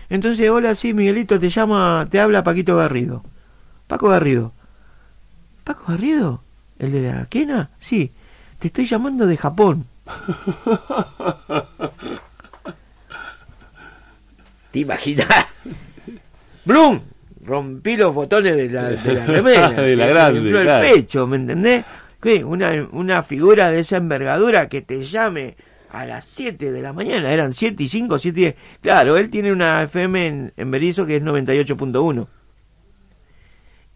Entonces, 0.09 0.49
hola, 0.49 0.73
sí, 0.75 0.93
Miguelito, 0.93 1.39
te 1.39 1.49
llama, 1.49 2.07
te 2.09 2.19
habla 2.19 2.43
Paquito 2.43 2.77
Garrido. 2.77 3.23
Paco 3.87 4.09
Garrido. 4.09 4.51
¿Paco 5.63 5.85
Garrido? 5.87 6.43
¿El 6.79 6.91
de 6.91 7.01
la 7.01 7.25
quena? 7.25 7.71
Sí, 7.79 8.11
te 8.59 8.67
estoy 8.67 8.85
llamando 8.85 9.25
de 9.25 9.37
Japón. 9.37 9.85
¿Te 14.71 14.79
imaginas? 14.79 15.27
¡Blum! 16.65 16.99
Rompí 17.43 17.95
los 17.95 18.13
botones 18.13 18.57
de 18.57 18.69
la, 18.69 18.89
de 18.89 19.13
la 19.13 19.25
remera. 19.27 19.71
de 19.71 19.95
la 19.95 20.07
grande, 20.07 20.51
claro. 20.51 20.85
el 20.85 20.93
pecho, 20.93 21.25
¿me 21.25 21.37
entendés? 21.37 21.85
¿Qué? 22.21 22.43
Una, 22.43 22.87
una 22.91 23.23
figura 23.23 23.71
de 23.71 23.79
esa 23.79 23.95
envergadura 23.97 24.67
que 24.67 24.81
te 24.81 25.05
llame 25.05 25.55
a 25.91 26.05
las 26.05 26.25
7 26.25 26.71
de 26.71 26.81
la 26.81 26.91
mañana. 26.91 27.31
Eran 27.31 27.53
7 27.53 27.81
y 27.81 27.87
5, 27.87 28.17
7 28.17 28.39
y 28.39 28.43
10. 28.43 28.55
Claro, 28.81 29.15
él 29.17 29.29
tiene 29.29 29.53
una 29.53 29.81
FM 29.83 30.27
en, 30.27 30.53
en 30.57 30.71
Berizo 30.71 31.05
que 31.05 31.15
es 31.17 31.23
98.1. 31.23 32.27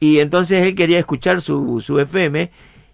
Y 0.01 0.17
entonces 0.17 0.63
él 0.63 0.73
quería 0.73 0.97
escuchar 0.97 1.41
su, 1.41 1.79
su 1.79 1.99
FM 1.99 2.49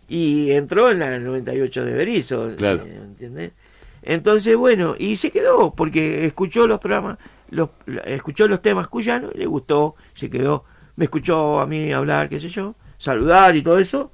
y 0.09 0.51
entró 0.51 0.91
en 0.91 0.99
la 0.99 1.17
98 1.17 1.85
de 1.85 1.93
Berizo. 1.93 2.51
Claro. 2.57 2.83
eh, 2.85 2.99
¿Entendés? 3.01 3.53
Entonces, 4.01 4.57
bueno, 4.57 4.93
y 4.99 5.15
se 5.15 5.31
quedó 5.31 5.73
porque 5.73 6.25
escuchó 6.25 6.67
los 6.67 6.81
programas, 6.81 7.17
los, 7.49 7.69
escuchó 8.03 8.49
los 8.49 8.61
temas 8.61 8.89
cuyanos, 8.89 9.33
le 9.35 9.45
gustó, 9.45 9.95
se 10.15 10.29
quedó, 10.29 10.65
me 10.97 11.05
escuchó 11.05 11.61
a 11.61 11.65
mí 11.65 11.93
hablar, 11.93 12.27
qué 12.27 12.41
sé 12.41 12.49
yo, 12.49 12.75
saludar 12.97 13.55
y 13.55 13.61
todo 13.61 13.79
eso. 13.79 14.11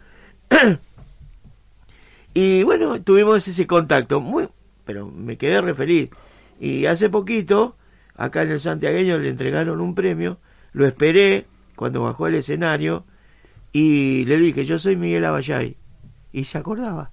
y 2.36 2.62
bueno, 2.62 3.02
tuvimos 3.02 3.48
ese 3.48 3.66
contacto, 3.66 4.22
muy, 4.22 4.50
pero 4.86 5.08
me 5.08 5.40
quedé 5.40 5.62
re 5.62 5.74
feliz. 5.74 6.12
Y 6.60 6.86
hace 6.86 7.10
poquito, 7.10 7.76
acá 8.16 8.44
en 8.44 8.52
el 8.52 8.60
Santiagueño 8.60 9.18
le 9.18 9.30
entregaron 9.30 9.82
un 9.82 9.96
premio, 9.96 10.38
lo 10.74 10.86
esperé 10.86 11.48
cuando 11.76 12.02
bajó 12.02 12.28
el 12.28 12.36
escenario 12.36 13.06
y 13.72 14.26
le 14.26 14.38
dije, 14.38 14.66
yo 14.66 14.78
soy 14.78 14.96
Miguel 14.96 15.26
Abayay. 15.26 15.78
Y 16.32 16.46
se 16.46 16.58
acordaba. 16.58 17.12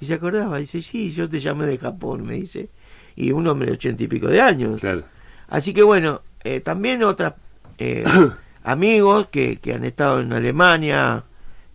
Y 0.00 0.06
se 0.06 0.14
acordaba, 0.14 0.58
dice, 0.58 0.82
sí, 0.82 1.10
yo 1.10 1.28
te 1.28 1.40
llamé 1.40 1.66
de 1.66 1.78
Japón, 1.78 2.26
me 2.26 2.34
dice. 2.34 2.70
Y 3.16 3.32
un 3.32 3.46
hombre 3.46 3.68
de 3.68 3.74
ochenta 3.74 4.02
y 4.02 4.08
pico 4.08 4.28
de 4.28 4.40
años. 4.40 4.80
Claro. 4.80 5.04
Así 5.48 5.72
que 5.72 5.82
bueno, 5.82 6.22
eh, 6.42 6.60
también 6.60 7.02
otros 7.02 7.34
amigos 8.64 9.28
que, 9.28 9.58
que 9.58 9.74
han 9.74 9.84
estado 9.84 10.20
en 10.20 10.32
Alemania, 10.32 11.24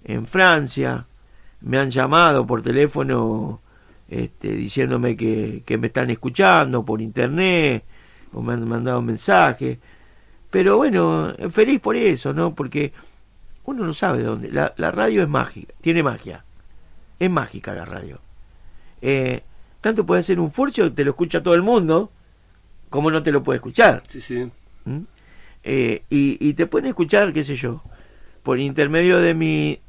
en 0.04 0.26
Francia, 0.28 1.06
me 1.62 1.78
han 1.78 1.92
llamado 1.92 2.46
por 2.46 2.62
teléfono 2.62 3.62
este, 4.08 4.54
diciéndome 4.54 5.16
que, 5.16 5.64
que 5.66 5.78
me 5.78 5.88
están 5.88 6.10
escuchando 6.10 6.84
por 6.84 7.02
internet, 7.02 7.84
o 8.34 8.42
me 8.42 8.54
han 8.54 8.68
mandado 8.68 9.02
mensajes. 9.02 9.78
Pero 10.50 10.78
bueno, 10.78 11.34
feliz 11.52 11.80
por 11.80 11.96
eso, 11.96 12.34
¿no? 12.34 12.56
Porque 12.56 12.92
uno 13.66 13.86
no 13.86 13.94
sabe 13.94 14.20
de 14.20 14.24
dónde. 14.24 14.52
La, 14.52 14.74
la 14.78 14.92
radio 14.92 15.22
es 15.22 15.30
mágica, 15.30 15.74
tiene 15.82 16.02
magia. 16.04 16.44
Es 17.20 17.30
mágica 17.30 17.74
la 17.76 17.86
radio. 17.86 18.20
Eh, 19.02 19.42
tanto 19.82 20.06
puede 20.06 20.24
ser 20.24 20.40
un 20.40 20.52
furcio 20.52 20.86
que 20.86 20.92
te 20.92 21.04
lo 21.04 21.12
escucha 21.12 21.44
todo 21.44 21.54
el 21.54 21.62
mundo, 21.62 22.12
como 22.90 23.12
no 23.12 23.22
te 23.22 23.32
lo 23.32 23.44
puede 23.44 23.58
escuchar. 23.58 24.02
Sí, 24.10 24.22
sí. 24.22 24.50
¿Mm? 24.86 25.00
Eh, 25.64 26.04
y, 26.10 26.38
y 26.40 26.54
te 26.54 26.66
pueden 26.66 26.88
escuchar, 26.88 27.32
qué 27.34 27.44
sé 27.44 27.56
yo, 27.56 27.84
por 28.44 28.60
intermedio 28.60 29.20
de 29.20 29.34
mi 29.34 29.80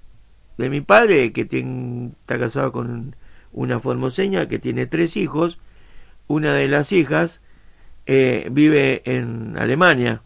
de 0.58 0.68
mi 0.68 0.82
padre, 0.82 1.32
que 1.32 1.46
tiene- 1.46 2.10
está 2.20 2.38
casado 2.38 2.70
con 2.70 3.16
una 3.52 3.80
formoseña 3.80 4.46
que 4.46 4.58
tiene 4.58 4.86
tres 4.86 5.16
hijos. 5.16 5.58
Una 6.26 6.52
de 6.54 6.68
las 6.68 6.92
hijas 6.92 7.40
eh, 8.06 8.48
vive 8.52 9.00
en 9.06 9.56
Alemania 9.56 10.22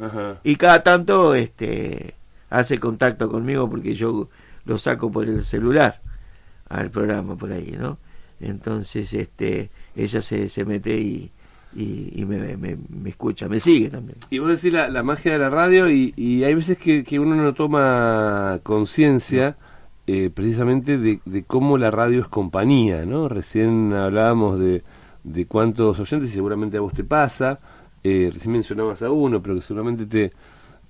Ajá. 0.00 0.36
y 0.44 0.56
cada 0.56 0.82
tanto 0.82 1.34
este 1.34 2.14
hace 2.48 2.78
contacto 2.78 3.28
conmigo 3.30 3.68
porque 3.68 3.94
yo 3.94 4.28
lo 4.64 4.78
saco 4.78 5.10
por 5.10 5.26
el 5.28 5.44
celular 5.44 6.00
al 6.68 6.90
programa 6.90 7.36
por 7.36 7.52
ahí 7.52 7.76
no 7.78 7.98
entonces 8.40 9.12
este 9.12 9.70
ella 9.94 10.22
se, 10.22 10.48
se 10.48 10.64
mete 10.64 10.98
y, 10.98 11.30
y, 11.76 12.12
y 12.16 12.24
me, 12.24 12.56
me, 12.56 12.76
me 12.88 13.10
escucha 13.10 13.48
me 13.48 13.60
sigue 13.60 13.90
también 13.90 14.18
Y 14.30 14.38
vos 14.38 14.48
decís 14.50 14.72
la, 14.72 14.88
la 14.88 15.02
magia 15.02 15.32
de 15.32 15.38
la 15.38 15.50
radio 15.50 15.90
y, 15.90 16.12
y 16.16 16.44
hay 16.44 16.54
veces 16.54 16.78
que, 16.78 17.04
que 17.04 17.18
uno 17.18 17.36
no 17.36 17.52
toma 17.54 18.60
conciencia 18.62 19.56
eh, 20.06 20.30
precisamente 20.34 20.98
de, 20.98 21.20
de 21.24 21.44
cómo 21.44 21.78
la 21.78 21.90
radio 21.92 22.18
es 22.20 22.26
compañía, 22.28 23.04
¿no? 23.04 23.28
Recién 23.28 23.92
hablábamos 23.92 24.58
de, 24.58 24.82
de 25.22 25.46
cuántos 25.46 26.00
oyentes 26.00 26.30
y 26.30 26.34
seguramente 26.34 26.78
a 26.78 26.80
vos 26.80 26.92
te 26.94 27.04
pasa, 27.04 27.60
eh, 28.04 28.30
recién 28.32 28.52
mencionabas 28.52 29.02
a 29.02 29.10
uno, 29.10 29.42
pero 29.42 29.54
que 29.56 29.60
seguramente 29.60 30.06
te, 30.06 30.32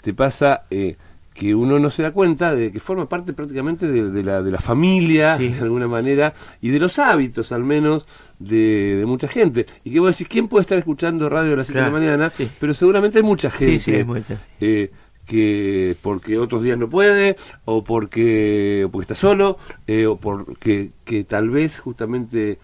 te 0.02 0.14
pasa 0.14 0.62
eh, 0.70 0.96
que 1.34 1.54
uno 1.54 1.78
no 1.78 1.90
se 1.90 2.02
da 2.02 2.10
cuenta 2.12 2.54
de 2.54 2.70
que 2.72 2.80
forma 2.80 3.08
parte 3.08 3.32
prácticamente 3.32 3.86
de, 3.86 4.10
de 4.10 4.22
la, 4.22 4.42
de 4.42 4.50
la 4.50 4.58
familia, 4.60 5.38
Sí. 5.38 5.48
de 5.48 5.60
alguna 5.60 5.88
manera, 5.88 6.34
y 6.60 6.70
de 6.70 6.78
los 6.80 6.98
hábitos 6.98 7.52
al 7.52 7.64
menos 7.64 8.06
de, 8.38 8.96
de 8.96 9.06
mucha 9.06 9.28
gente. 9.28 9.66
Y 9.84 9.92
que 9.92 10.00
vos 10.00 10.10
decís, 10.10 10.28
¿quién 10.28 10.48
puede 10.48 10.62
estar 10.62 10.76
escuchando 10.78 11.28
radio 11.28 11.54
a 11.54 11.56
las 11.56 11.66
7 11.68 11.80
de 11.80 11.86
la 11.86 11.92
mañana? 11.92 12.30
sí. 12.30 12.50
Pero 12.58 12.74
seguramente 12.74 13.18
hay 13.18 13.24
mucha 13.24 13.50
gente 13.50 13.78
sí 13.78 14.04
muy 14.04 14.22
eh, 14.60 14.90
que 15.30 15.96
porque 16.02 16.38
otros 16.38 16.60
días 16.62 16.76
no 16.76 16.90
puede 16.90 17.36
o 17.64 17.84
porque 17.84 18.88
porque 18.90 19.04
está 19.04 19.14
solo 19.14 19.58
eh, 19.86 20.06
o 20.06 20.16
porque 20.16 20.90
que 21.04 21.22
tal 21.22 21.50
vez 21.50 21.78
justamente 21.78 22.58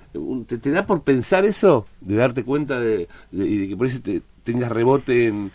te, 0.49 0.59
te 0.59 0.71
da 0.73 0.85
por 0.85 1.03
pensar 1.03 1.45
eso 1.45 1.87
de 2.01 2.17
darte 2.17 2.43
cuenta 2.43 2.81
de, 2.81 3.07
de- 3.31 3.47
y 3.47 3.57
de 3.59 3.69
que 3.69 3.77
por 3.77 3.87
eso 3.87 4.01
te 4.03 4.21
tengas 4.43 4.73
rebote 4.73 5.27
en 5.29 5.53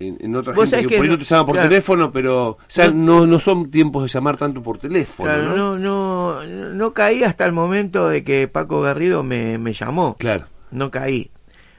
en, 0.00 0.16
en 0.20 0.36
otra 0.36 0.52
gente 0.54 0.76
que, 0.82 0.86
que 0.88 0.96
por 0.96 1.02
ahí 1.04 1.08
no 1.08 1.14
no- 1.14 1.18
te 1.18 1.24
llama 1.24 1.46
por 1.46 1.54
claro. 1.54 1.68
teléfono 1.70 2.12
pero 2.12 2.58
ya 2.68 2.90
no, 2.90 3.26
no 3.26 3.38
son 3.38 3.70
tiempos 3.70 4.02
de 4.02 4.08
llamar 4.10 4.36
tanto 4.36 4.62
por 4.62 4.76
teléfono 4.76 5.30
Claro, 5.30 5.56
¿no? 5.56 5.78
no, 5.78 6.40
no, 6.46 6.72
no 6.74 6.92
caí 6.92 7.22
hasta 7.24 7.46
el 7.46 7.52
momento 7.52 8.06
de 8.08 8.22
que 8.22 8.48
Paco 8.48 8.82
Garrido 8.82 9.22
me, 9.22 9.56
me 9.56 9.72
llamó. 9.72 10.16
Claro. 10.18 10.44
No 10.70 10.90
caí. 10.90 11.30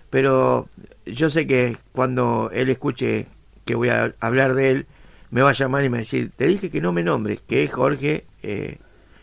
Pero 0.10 0.68
yo 1.06 1.30
sé 1.30 1.48
que 1.48 1.78
cuando 1.94 2.50
él 2.54 2.70
escuche 2.70 3.28
que 3.72 3.76
voy 3.76 3.90
a 3.90 4.14
hablar 4.20 4.54
de 4.54 4.72
él, 4.72 4.86
me 5.30 5.42
va 5.42 5.52
a 5.52 5.54
llamar 5.54 5.84
y 5.86 5.90
me 5.90 5.94
va 5.94 5.98
a 6.00 6.02
decir, 6.02 6.32
te 6.36 6.46
dije 6.46 6.70
que 6.70 6.82
no 6.82 6.92
me 6.92 7.04
nombres, 7.04 7.40
que 7.48 7.64
es 7.64 7.72
Jorge, 7.72 8.26
eh, 8.44 8.78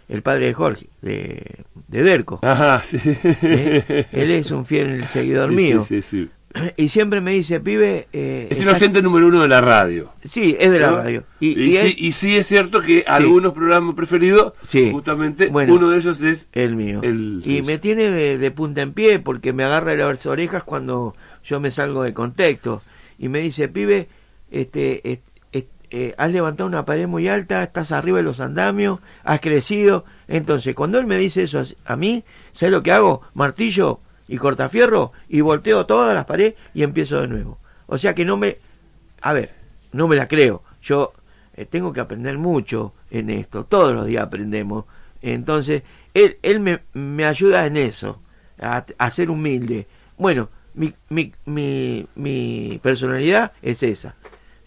el 0.08 0.22
padre 0.22 0.46
de 0.46 0.54
Jorge, 0.54 0.86
de, 1.02 1.64
de 1.88 2.02
Derco. 2.02 2.38
Ajá, 2.42 2.80
sí. 2.82 2.98
¿Eh? 3.42 4.06
Él 4.12 4.30
es 4.30 4.50
un 4.50 4.64
fiel 4.64 5.06
seguidor 5.08 5.50
Sí, 5.50 5.56
mío. 5.56 5.82
sí, 5.82 6.00
sí, 6.00 6.24
sí. 6.24 6.30
Y 6.78 6.88
siempre 6.88 7.20
me 7.20 7.32
dice, 7.32 7.60
pibe... 7.60 8.08
eh, 8.10 8.48
es 8.50 8.64
oyente 8.64 9.02
número 9.02 9.26
uno 9.28 9.42
de 9.42 9.48
la 9.48 9.60
radio 9.60 10.12
Sí, 10.24 10.56
es 10.58 10.70
de 10.70 10.78
la 10.78 10.90
radio. 10.92 11.24
Y, 11.40 11.48
Y, 11.48 11.72
y 11.72 11.76
él- 11.76 11.86
sí, 11.88 11.94
y 11.98 12.12
sí 12.12 12.36
es 12.38 12.46
cierto 12.46 12.80
que 12.80 13.04
algunos 13.06 13.52
programas 13.52 13.94
preferidos, 13.94 14.54
Sí. 14.66 14.88
justamente 14.90 15.48
Bueno, 15.48 15.74
uno 15.74 15.90
de 15.90 15.98
ellos 15.98 16.22
es 16.22 16.48
el 16.54 16.74
mío. 16.74 17.00
el 17.02 17.42
y 17.44 17.60
me 17.60 17.76
tiene 17.76 18.10
de, 18.10 18.38
de 18.38 18.50
punta 18.50 18.80
en 18.80 18.94
pie 18.94 19.18
porque 19.18 19.52
me 19.52 19.62
agarra 19.64 19.94
las 19.94 20.24
orejas 20.24 20.64
cuando 20.64 21.14
yo 21.44 21.60
me 21.60 21.70
salgo 21.70 22.02
de 22.02 22.14
contexto. 22.14 22.80
Y 23.18 23.28
me 23.28 23.40
dice, 23.40 23.68
pibe, 23.68 24.08
este, 24.50 25.12
est- 25.12 25.22
est- 25.52 25.68
eh, 25.90 26.14
has 26.18 26.30
levantado 26.30 26.68
una 26.68 26.84
pared 26.84 27.06
muy 27.06 27.28
alta, 27.28 27.62
estás 27.62 27.92
arriba 27.92 28.18
de 28.18 28.24
los 28.24 28.40
andamios, 28.40 29.00
has 29.24 29.40
crecido. 29.40 30.04
Entonces, 30.26 30.74
cuando 30.74 30.98
él 30.98 31.06
me 31.06 31.18
dice 31.18 31.42
eso 31.44 31.60
a, 31.60 31.64
a 31.92 31.96
mí, 31.96 32.24
¿sabes 32.52 32.72
lo 32.72 32.82
que 32.82 32.92
hago? 32.92 33.22
Martillo 33.34 34.00
y 34.28 34.36
cortafierro 34.36 35.12
y 35.28 35.40
volteo 35.40 35.86
todas 35.86 36.14
las 36.14 36.26
paredes 36.26 36.54
y 36.74 36.82
empiezo 36.82 37.20
de 37.20 37.28
nuevo. 37.28 37.58
O 37.86 37.96
sea 37.98 38.14
que 38.14 38.24
no 38.24 38.36
me... 38.36 38.58
A 39.22 39.32
ver, 39.32 39.54
no 39.92 40.06
me 40.06 40.16
la 40.16 40.28
creo. 40.28 40.62
Yo 40.82 41.12
eh, 41.56 41.64
tengo 41.64 41.92
que 41.92 42.00
aprender 42.00 42.36
mucho 42.38 42.92
en 43.10 43.30
esto. 43.30 43.64
Todos 43.64 43.94
los 43.94 44.04
días 44.06 44.24
aprendemos. 44.24 44.84
Entonces, 45.22 45.82
él, 46.14 46.36
él 46.42 46.60
me, 46.60 46.80
me 46.92 47.24
ayuda 47.24 47.66
en 47.66 47.76
eso, 47.76 48.20
a, 48.60 48.84
a 48.98 49.10
ser 49.10 49.30
humilde. 49.30 49.86
Bueno, 50.16 50.50
mi, 50.74 50.92
mi, 51.08 51.32
mi, 51.46 52.06
mi 52.14 52.78
personalidad 52.82 53.52
es 53.62 53.82
esa, 53.82 54.14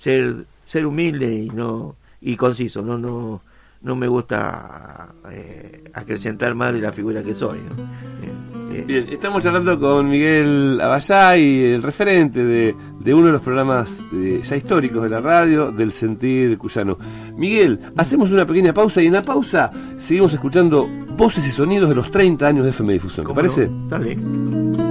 ser, 0.02 0.46
ser 0.66 0.86
humilde 0.88 1.32
y 1.32 1.50
no 1.50 1.96
y 2.22 2.36
conciso. 2.36 2.82
No, 2.82 2.98
no, 2.98 3.42
no 3.84 3.96
me 3.96 4.08
gusta 4.08 5.10
eh, 5.30 5.84
acrecentar 5.94 6.56
más 6.56 6.74
de 6.74 6.82
la 6.82 6.92
figura 6.92 7.22
que 7.22 7.36
soy. 7.36 7.60
¿no? 7.60 7.84
Eh, 8.26 8.78
eh, 8.80 8.84
Bien, 8.88 9.08
estamos 9.12 9.44
charlando 9.44 9.80
con 9.80 10.10
Miguel 10.10 10.80
Abayay, 10.82 11.74
el 11.74 11.84
referente 11.84 12.44
de, 12.44 12.76
de 13.00 13.14
uno 13.14 13.28
de 13.28 13.34
los 13.34 13.42
programas 13.42 14.02
eh, 14.14 14.42
ya 14.44 14.56
históricos 14.56 15.04
de 15.04 15.10
la 15.10 15.22
radio, 15.22 15.72
del 15.72 15.92
sentir 15.92 16.58
cuyano. 16.58 16.98
Miguel, 17.36 17.80
hacemos 17.96 18.32
una 18.32 18.46
pequeña 18.46 18.74
pausa 18.74 19.04
y 19.04 19.08
en 19.08 19.14
la 19.14 19.22
pausa 19.22 19.70
seguimos 20.00 20.34
escuchando 20.34 20.88
voces 21.16 21.46
y 21.48 21.52
sonidos 21.52 21.90
de 21.90 21.96
los 21.96 22.10
30 22.10 22.48
años 22.48 22.64
de 22.64 22.72
FM 22.72 22.94
Difusión. 22.94 23.26
¿Te 23.26 23.28
¿cómo 23.28 23.36
parece? 23.36 23.68
no? 23.68 23.88
Dale. 23.88 24.91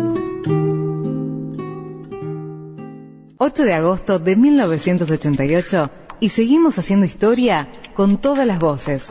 8 3.42 3.64
de 3.64 3.72
agosto 3.72 4.18
de 4.18 4.36
1988 4.36 5.90
y 6.20 6.28
seguimos 6.28 6.78
haciendo 6.78 7.06
historia 7.06 7.68
con 7.94 8.18
todas 8.18 8.46
las 8.46 8.58
voces. 8.58 9.06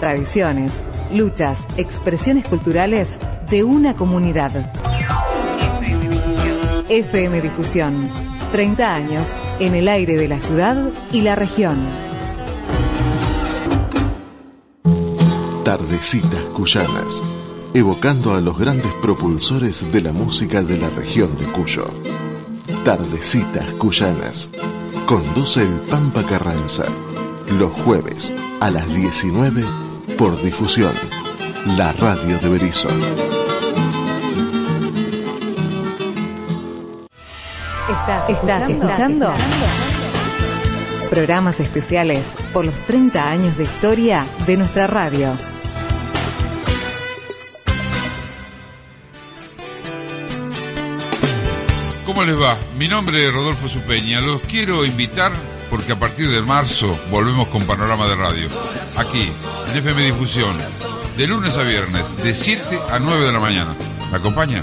Tradiciones, 0.00 0.80
luchas, 1.10 1.58
expresiones 1.76 2.46
culturales 2.46 3.18
de 3.50 3.62
una 3.62 3.94
comunidad. 3.94 4.72
FM 6.88 7.42
Difusión. 7.42 8.08
30 8.52 8.94
años 8.94 9.28
en 9.60 9.74
el 9.74 9.86
aire 9.86 10.16
de 10.16 10.28
la 10.28 10.40
ciudad 10.40 10.88
y 11.12 11.20
la 11.20 11.34
región. 11.34 11.86
Tardecitas 15.62 16.40
Cuyanas. 16.54 17.22
evocando 17.74 18.34
a 18.34 18.40
los 18.40 18.58
grandes 18.58 18.92
propulsores 19.02 19.92
de 19.92 20.00
la 20.00 20.12
música 20.12 20.62
de 20.62 20.78
la 20.78 20.88
región 20.88 21.36
de 21.36 21.44
Cuyo. 21.52 22.31
Tardecitas 22.84 23.64
Cuyanas. 23.74 24.50
Conduce 25.06 25.62
el 25.62 25.72
Pampa 25.88 26.24
Carranza. 26.24 26.84
Los 27.48 27.70
jueves 27.82 28.34
a 28.60 28.72
las 28.72 28.92
19 28.92 29.64
por 30.18 30.42
difusión. 30.42 30.92
La 31.64 31.92
radio 31.92 32.40
de 32.40 32.48
Berizo. 32.48 32.88
¿Estás, 38.28 38.68
escuchando? 38.68 39.32
Programas 41.08 41.60
especiales 41.60 42.34
por 42.52 42.66
los 42.66 42.74
30 42.86 43.30
años 43.30 43.56
de 43.56 43.62
historia 43.62 44.26
de 44.44 44.56
nuestra 44.56 44.88
radio. 44.88 45.36
¿Cómo 52.14 52.24
les 52.24 52.38
va? 52.38 52.58
Mi 52.76 52.88
nombre 52.88 53.26
es 53.26 53.32
Rodolfo 53.32 53.68
Supeña. 53.68 54.20
Los 54.20 54.42
quiero 54.42 54.84
invitar 54.84 55.32
porque 55.70 55.92
a 55.92 55.98
partir 55.98 56.30
de 56.30 56.42
marzo 56.42 56.94
volvemos 57.10 57.48
con 57.48 57.66
Panorama 57.66 58.06
de 58.06 58.14
Radio. 58.16 58.48
Aquí, 58.98 59.32
en 59.70 59.76
FM 59.78 60.02
Difusión, 60.02 60.54
de 61.16 61.26
lunes 61.26 61.56
a 61.56 61.62
viernes, 61.62 62.22
de 62.22 62.34
7 62.34 62.80
a 62.90 62.98
9 62.98 63.24
de 63.24 63.32
la 63.32 63.40
mañana. 63.40 63.74
¿Me 64.10 64.18
acompaña? 64.18 64.62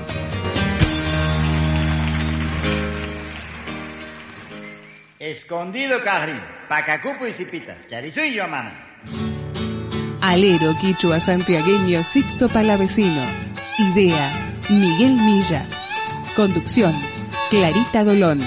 Escondido 5.17 5.99
Cajri, 6.03 6.39
Pacacupo 6.67 7.25
y 7.25 7.33
Cipitas, 7.33 7.87
Charisuyo, 7.87 8.47
mamá. 8.47 8.99
Alero 10.21 10.75
Quichua 10.79 11.19
Santiagueño 11.19 12.03
Sixto 12.03 12.47
Palavecino. 12.47 13.23
Idea, 13.79 14.31
Miguel 14.69 15.13
Milla. 15.13 15.67
Conducción, 16.35 16.93
Clarita 17.49 18.03
Dolón. 18.03 18.39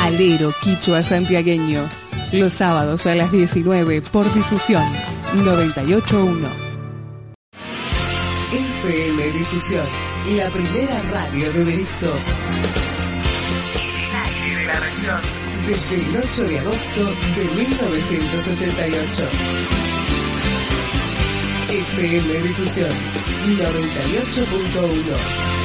Alero 0.00 0.52
Quichua 0.62 1.02
Santiagueño. 1.02 1.86
Los 2.32 2.54
sábados 2.54 3.04
a 3.06 3.14
las 3.14 3.30
19 3.30 4.02
por 4.02 4.32
difusión 4.34 4.82
981. 5.34 6.48
FM 8.52 9.22
Difusión, 9.32 9.86
la 10.36 10.50
primera 10.50 11.00
radio 11.10 11.52
de 11.52 11.64
Berizo. 11.64 12.12
La 14.66 14.80
región. 14.80 15.20
Desde 15.66 15.96
el 15.96 16.16
8 16.16 16.44
de 16.44 16.58
agosto 16.58 17.04
de 17.36 17.44
1988. 17.64 19.28
FM 21.68 22.42
Difusión 22.42 22.90
98.1. 23.46 25.57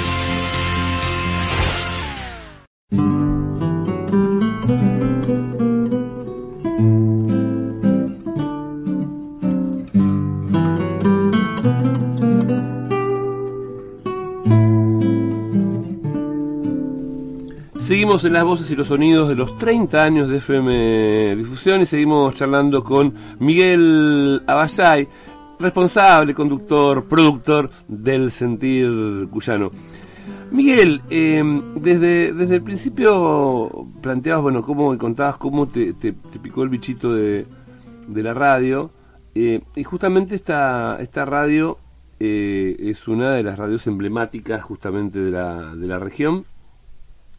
Seguimos 17.93 18.25
en 18.25 18.34
las 18.34 18.43
voces 18.43 18.71
y 18.71 18.75
los 18.75 18.88
sonidos 18.88 19.29
de 19.29 19.36
los 19.36 19.56
30 19.60 20.03
años 20.03 20.27
de 20.27 20.38
FM 20.38 21.36
Difusión 21.36 21.82
y 21.82 21.86
seguimos 21.86 22.34
charlando 22.34 22.84
con 22.84 23.13
Miguel 23.38 24.41
Abayay, 24.47 25.08
responsable, 25.60 26.34
conductor, 26.34 27.06
productor 27.06 27.69
del 27.88 28.32
Sentir 28.32 29.27
Cuyano. 29.29 29.69
Miguel, 30.49 31.03
eh, 31.12 31.43
desde, 31.75 32.34
desde 32.34 32.56
el 32.56 32.63
principio 32.63 33.88
planteabas, 34.01 34.41
bueno, 34.41 34.63
cómo 34.63 34.97
contabas 34.97 35.38
cómo 35.38 35.67
te, 35.67 35.93
te, 35.93 36.13
picó 36.13 36.63
el 36.63 36.69
bichito 36.69 37.13
de, 37.13 37.45
de 38.08 38.23
la 38.23 38.34
radio, 38.34 38.89
eh, 39.36 39.62
y 39.75 39.84
justamente 39.84 40.34
esta, 40.34 40.97
esta 40.99 41.25
radio 41.25 41.77
eh, 42.19 42.75
es 42.79 43.08
una 43.08 43.34
de 43.34 43.43
las 43.43 43.60
radios 43.60 43.86
emblemáticas 43.86 44.63
justamente 44.63 45.19
de 45.19 45.29
la, 45.29 45.75
de 45.75 45.88
la 45.88 45.99
región 45.99 46.45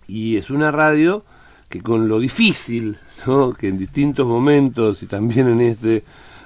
y 0.06 0.36
es 0.36 0.50
una 0.50 0.70
radio 0.70 1.24
que 1.68 1.80
con 1.80 2.08
lo 2.08 2.18
difícil, 2.18 2.98
¿no? 3.26 3.52
que 3.52 3.68
en 3.68 3.78
distintos 3.78 4.26
momentos 4.26 5.02
y 5.02 5.06
también 5.06 5.48
en 5.48 5.60
este 5.60 6.04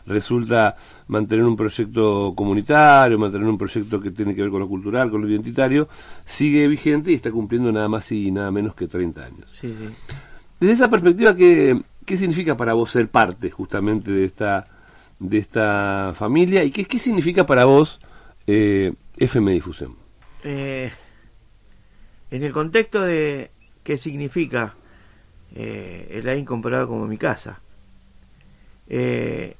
resulta 0.08 0.76
mantener 1.08 1.44
un 1.44 1.56
proyecto 1.56 2.32
comunitario, 2.34 3.18
mantener 3.18 3.46
un 3.46 3.58
proyecto 3.58 4.00
que 4.00 4.10
tiene 4.10 4.34
que 4.34 4.42
ver 4.42 4.50
con 4.50 4.60
lo 4.60 4.68
cultural, 4.68 5.10
con 5.10 5.20
lo 5.20 5.28
identitario, 5.28 5.88
sigue 6.24 6.66
vigente 6.66 7.10
y 7.12 7.14
está 7.14 7.30
cumpliendo 7.30 7.70
nada 7.70 7.88
más 7.88 8.10
y 8.10 8.30
nada 8.30 8.50
menos 8.50 8.74
que 8.74 8.88
30 8.88 9.24
años. 9.24 9.48
Desde 10.58 10.74
esa 10.74 10.90
perspectiva, 10.90 11.36
¿qué, 11.36 11.80
¿qué 12.04 12.16
significa 12.16 12.56
para 12.56 12.72
vos 12.72 12.90
ser 12.90 13.08
parte 13.08 13.50
justamente 13.50 14.10
de 14.10 14.24
esta, 14.24 14.66
de 15.18 15.38
esta 15.38 16.12
familia 16.14 16.64
y 16.64 16.70
qué, 16.70 16.86
qué 16.86 16.98
significa 16.98 17.46
para 17.46 17.66
vos 17.66 18.00
eh, 18.46 18.92
FM 19.18 19.52
Difusión? 19.52 19.94
Eh, 20.42 20.90
en 22.30 22.42
el 22.42 22.52
contexto 22.52 23.02
de 23.02 23.50
qué 23.82 23.98
significa 23.98 24.74
eh, 25.54 26.08
el 26.12 26.28
AIN 26.28 26.44
comparado 26.44 26.88
como 26.88 27.06
mi 27.06 27.18
casa, 27.18 27.60
eh, 28.88 29.56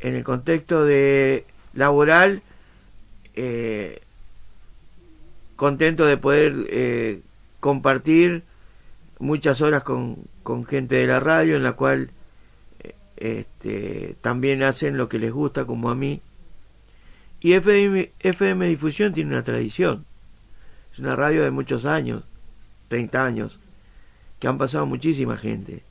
en 0.00 0.14
el 0.14 0.24
contexto 0.24 0.84
de 0.84 1.44
laboral, 1.74 2.42
eh, 3.34 4.00
contento 5.56 6.06
de 6.06 6.16
poder 6.16 6.66
eh, 6.70 7.20
compartir 7.60 8.42
muchas 9.18 9.60
horas 9.60 9.82
con, 9.82 10.16
con, 10.42 10.64
gente 10.64 10.96
de 10.96 11.06
la 11.06 11.20
radio 11.20 11.56
en 11.56 11.62
la 11.62 11.72
cual 11.72 12.10
este, 13.18 14.16
también 14.22 14.62
hacen 14.62 14.96
lo 14.96 15.10
que 15.10 15.18
les 15.18 15.32
gusta 15.32 15.66
como 15.66 15.90
a 15.90 15.94
mí. 15.94 16.22
Y 17.40 17.52
FM, 17.52 18.12
FM 18.20 18.66
Difusión 18.66 19.12
tiene 19.12 19.32
una 19.32 19.44
tradición 19.44 20.06
una 20.98 21.16
radio 21.16 21.42
de 21.42 21.50
muchos 21.50 21.84
años, 21.84 22.24
30 22.88 23.24
años, 23.24 23.58
que 24.38 24.48
han 24.48 24.58
pasado 24.58 24.86
muchísima 24.86 25.36
gente. 25.36 25.82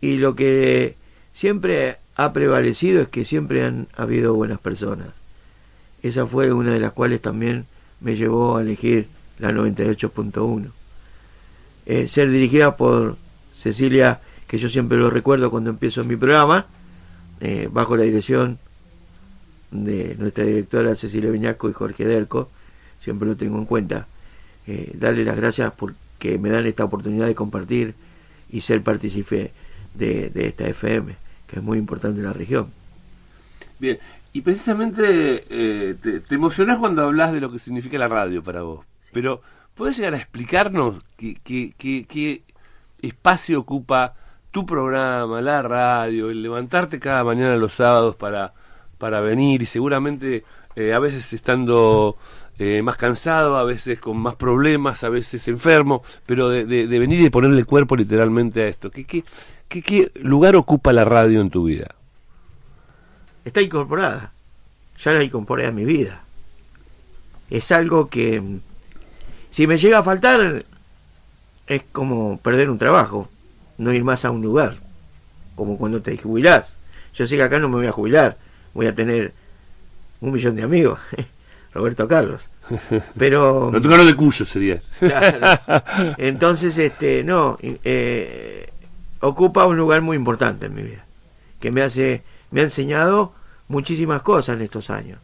Y 0.00 0.16
lo 0.16 0.34
que 0.34 0.96
siempre 1.32 1.98
ha 2.16 2.32
prevalecido 2.32 3.02
es 3.02 3.08
que 3.08 3.24
siempre 3.24 3.64
han 3.64 3.88
habido 3.96 4.34
buenas 4.34 4.60
personas. 4.60 5.08
Esa 6.02 6.26
fue 6.26 6.52
una 6.52 6.72
de 6.72 6.80
las 6.80 6.92
cuales 6.92 7.22
también 7.22 7.66
me 8.00 8.16
llevó 8.16 8.56
a 8.56 8.62
elegir 8.62 9.08
la 9.38 9.50
98.1. 9.50 10.70
Eh, 11.86 12.08
ser 12.08 12.30
dirigida 12.30 12.76
por 12.76 13.16
Cecilia, 13.56 14.20
que 14.46 14.58
yo 14.58 14.68
siempre 14.68 14.98
lo 14.98 15.10
recuerdo 15.10 15.50
cuando 15.50 15.70
empiezo 15.70 16.04
mi 16.04 16.16
programa, 16.16 16.66
eh, 17.40 17.68
bajo 17.70 17.96
la 17.96 18.04
dirección 18.04 18.58
de 19.70 20.14
nuestra 20.18 20.44
directora 20.44 20.94
Cecilia 20.94 21.30
Viñaco 21.30 21.68
y 21.68 21.72
Jorge 21.72 22.04
Derco, 22.04 22.50
siempre 23.02 23.28
lo 23.28 23.36
tengo 23.36 23.58
en 23.58 23.64
cuenta 23.64 24.06
eh, 24.66 24.92
darle 24.94 25.24
las 25.24 25.36
gracias 25.36 25.72
porque 25.72 26.38
me 26.38 26.50
dan 26.50 26.66
esta 26.66 26.84
oportunidad 26.84 27.26
de 27.26 27.34
compartir 27.34 27.94
y 28.50 28.60
ser 28.60 28.82
partícipe 28.82 29.52
de, 29.94 30.30
esta 30.34 30.66
FM, 30.66 31.16
que 31.46 31.56
es 31.56 31.62
muy 31.62 31.78
importante 31.78 32.18
en 32.20 32.26
la 32.26 32.32
región. 32.32 32.68
Bien, 33.78 33.98
y 34.32 34.40
precisamente 34.40 35.44
eh, 35.50 35.94
te, 36.00 36.20
te, 36.20 36.34
emocionás 36.34 36.78
cuando 36.78 37.02
hablas 37.02 37.32
de 37.32 37.40
lo 37.40 37.50
que 37.50 37.58
significa 37.58 37.98
la 37.98 38.08
radio 38.08 38.42
para 38.42 38.62
vos, 38.62 38.84
pero 39.12 39.42
¿puedes 39.74 39.96
llegar 39.96 40.14
a 40.14 40.18
explicarnos 40.18 41.02
qué, 41.16 41.36
qué, 41.44 41.74
qué, 41.76 42.42
espacio 43.02 43.60
ocupa 43.60 44.14
tu 44.50 44.64
programa, 44.64 45.40
la 45.40 45.62
radio, 45.62 46.30
el 46.30 46.42
levantarte 46.42 46.98
cada 46.98 47.24
mañana 47.24 47.56
los 47.56 47.74
sábados 47.74 48.16
para, 48.16 48.54
para 48.98 49.20
venir 49.20 49.62
y 49.62 49.66
seguramente 49.66 50.44
eh, 50.76 50.92
a 50.94 50.98
veces 50.98 51.32
estando 51.32 52.16
eh, 52.58 52.82
más 52.82 52.96
cansado, 52.96 53.56
a 53.56 53.64
veces 53.64 53.98
con 53.98 54.16
más 54.18 54.36
problemas, 54.36 55.02
a 55.02 55.08
veces 55.08 55.46
enfermo, 55.48 56.02
pero 56.24 56.48
de, 56.48 56.64
de, 56.64 56.98
venir 56.98 57.20
y 57.20 57.30
ponerle 57.30 57.64
cuerpo 57.64 57.96
literalmente 57.96 58.62
a 58.62 58.68
esto. 58.68 58.90
¿Qué, 58.90 59.04
qué, 59.04 59.24
qué, 59.68 59.82
qué 59.82 60.12
lugar 60.22 60.54
ocupa 60.54 60.92
la 60.92 61.04
radio 61.04 61.40
en 61.40 61.50
tu 61.50 61.64
vida? 61.64 61.96
Está 63.44 63.60
incorporada, 63.60 64.32
ya 65.02 65.12
la 65.12 65.24
incorporé 65.24 65.66
a 65.66 65.72
mi 65.72 65.84
vida. 65.84 66.22
Es 67.50 67.72
algo 67.72 68.08
que, 68.08 68.40
si 69.50 69.66
me 69.66 69.76
llega 69.76 69.98
a 69.98 70.04
faltar, 70.04 70.64
es 71.66 71.82
como 71.90 72.38
perder 72.38 72.70
un 72.70 72.78
trabajo, 72.78 73.28
no 73.78 73.92
ir 73.92 74.04
más 74.04 74.24
a 74.24 74.30
un 74.30 74.42
lugar, 74.42 74.76
como 75.56 75.76
cuando 75.76 76.00
te 76.00 76.16
jubilás. 76.16 76.76
Yo 77.14 77.26
sé 77.26 77.36
que 77.36 77.42
acá 77.42 77.58
no 77.58 77.68
me 77.68 77.76
voy 77.76 77.86
a 77.86 77.92
jubilar, 77.92 78.38
voy 78.74 78.86
a 78.86 78.94
tener 78.94 79.32
un 80.20 80.32
millón 80.32 80.54
de 80.54 80.62
amigos. 80.62 81.00
Roberto 81.74 82.08
Carlos. 82.08 82.48
Pero. 83.18 83.70
No 83.72 83.82
tocaron 83.82 84.06
de 84.06 84.14
Cuyo 84.14 84.46
sería. 84.46 84.80
Entonces, 86.18 86.78
este, 86.78 87.24
no, 87.24 87.58
eh, 87.60 88.70
ocupa 89.20 89.66
un 89.66 89.76
lugar 89.76 90.00
muy 90.00 90.16
importante 90.16 90.66
en 90.66 90.74
mi 90.74 90.82
vida. 90.82 91.04
Que 91.60 91.70
me 91.70 91.82
hace, 91.82 92.22
me 92.50 92.60
ha 92.60 92.64
enseñado 92.64 93.32
muchísimas 93.68 94.22
cosas 94.22 94.56
en 94.56 94.62
estos 94.62 94.90
años. 94.90 95.18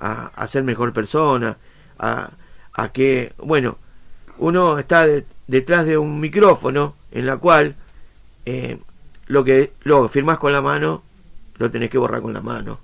a, 0.00 0.46
ser 0.48 0.62
mejor 0.62 0.92
persona, 0.92 1.56
a, 1.98 2.30
a, 2.72 2.88
que, 2.90 3.32
bueno, 3.38 3.78
uno 4.38 4.78
está 4.78 5.06
detrás 5.46 5.86
de 5.86 5.98
un 5.98 6.20
micrófono 6.20 6.94
en 7.12 7.26
la 7.26 7.36
cual 7.36 7.74
eh, 8.46 8.78
lo 9.26 9.44
que 9.44 9.72
lo 9.84 10.08
firmás 10.08 10.38
con 10.38 10.52
la 10.52 10.60
mano 10.60 11.02
lo 11.56 11.70
tenés 11.70 11.90
que 11.90 11.98
borrar 11.98 12.20
con 12.20 12.32
la 12.32 12.40
mano, 12.40 12.78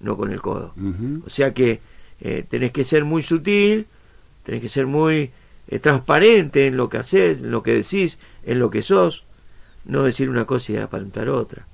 no 0.00 0.16
con 0.16 0.32
el 0.32 0.40
codo. 0.40 0.74
O 1.24 1.30
sea 1.30 1.54
que 1.54 1.80
eh, 2.20 2.44
tenés 2.48 2.72
que 2.72 2.84
ser 2.84 3.04
muy 3.04 3.22
sutil, 3.22 3.86
tenés 4.44 4.60
que 4.60 4.68
ser 4.68 4.86
muy 4.86 5.30
eh, 5.68 5.78
transparente 5.78 6.66
en 6.66 6.76
lo 6.76 6.88
que 6.88 6.98
haces, 6.98 7.38
en 7.38 7.50
lo 7.50 7.62
que 7.62 7.74
decís, 7.74 8.18
en 8.44 8.58
lo 8.58 8.70
que 8.70 8.82
sos, 8.82 9.24
no 9.84 10.02
decir 10.02 10.30
una 10.30 10.44
cosa 10.44 10.72
y 10.72 10.76
aparentar 10.76 11.28
otra. 11.28 11.66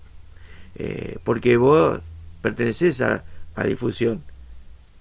Eh, 0.76 1.18
porque 1.24 1.57
vos 1.57 2.01
perteneces 2.42 3.01
a, 3.01 3.24
a, 3.55 3.64
difusión 3.64 4.22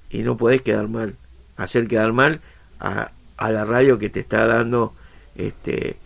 y 0.09 0.19
no 0.19 0.37
podés 0.37 0.61
quedar 0.61 0.87
mal, 0.87 1.15
hacer 1.57 1.87
quedar 1.87 2.13
mal 2.13 2.41
a, 2.79 3.11
a 3.37 3.51
la 3.51 3.65
radio 3.65 3.97
que 3.97 4.09
te 4.09 4.19
está 4.19 4.45
dando 4.45 4.93
este 5.35 5.97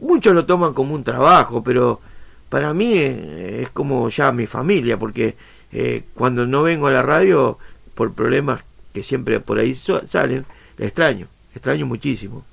muchos 0.00 0.34
lo 0.34 0.46
toman 0.46 0.74
como 0.74 0.94
un 0.94 1.04
trabajo 1.04 1.62
pero 1.62 2.00
para 2.48 2.72
mí 2.72 2.96
es, 2.96 3.68
como 3.70 4.08
ya 4.08 4.32
mi 4.32 4.46
familia 4.46 4.96
porque 4.96 5.36
eh, 5.72 6.04
cuando 6.14 6.46
no 6.46 6.62
vengo 6.62 6.86
a 6.86 6.92
la 6.92 7.02
radio 7.02 7.58
por 7.98 8.12
problemas 8.12 8.62
que 8.94 9.02
siempre 9.02 9.40
por 9.40 9.58
ahí 9.58 9.74
salen 9.74 10.46
la 10.76 10.86
extraño 10.86 11.26
extraño 11.52 11.84
muchísimo. 11.84 12.44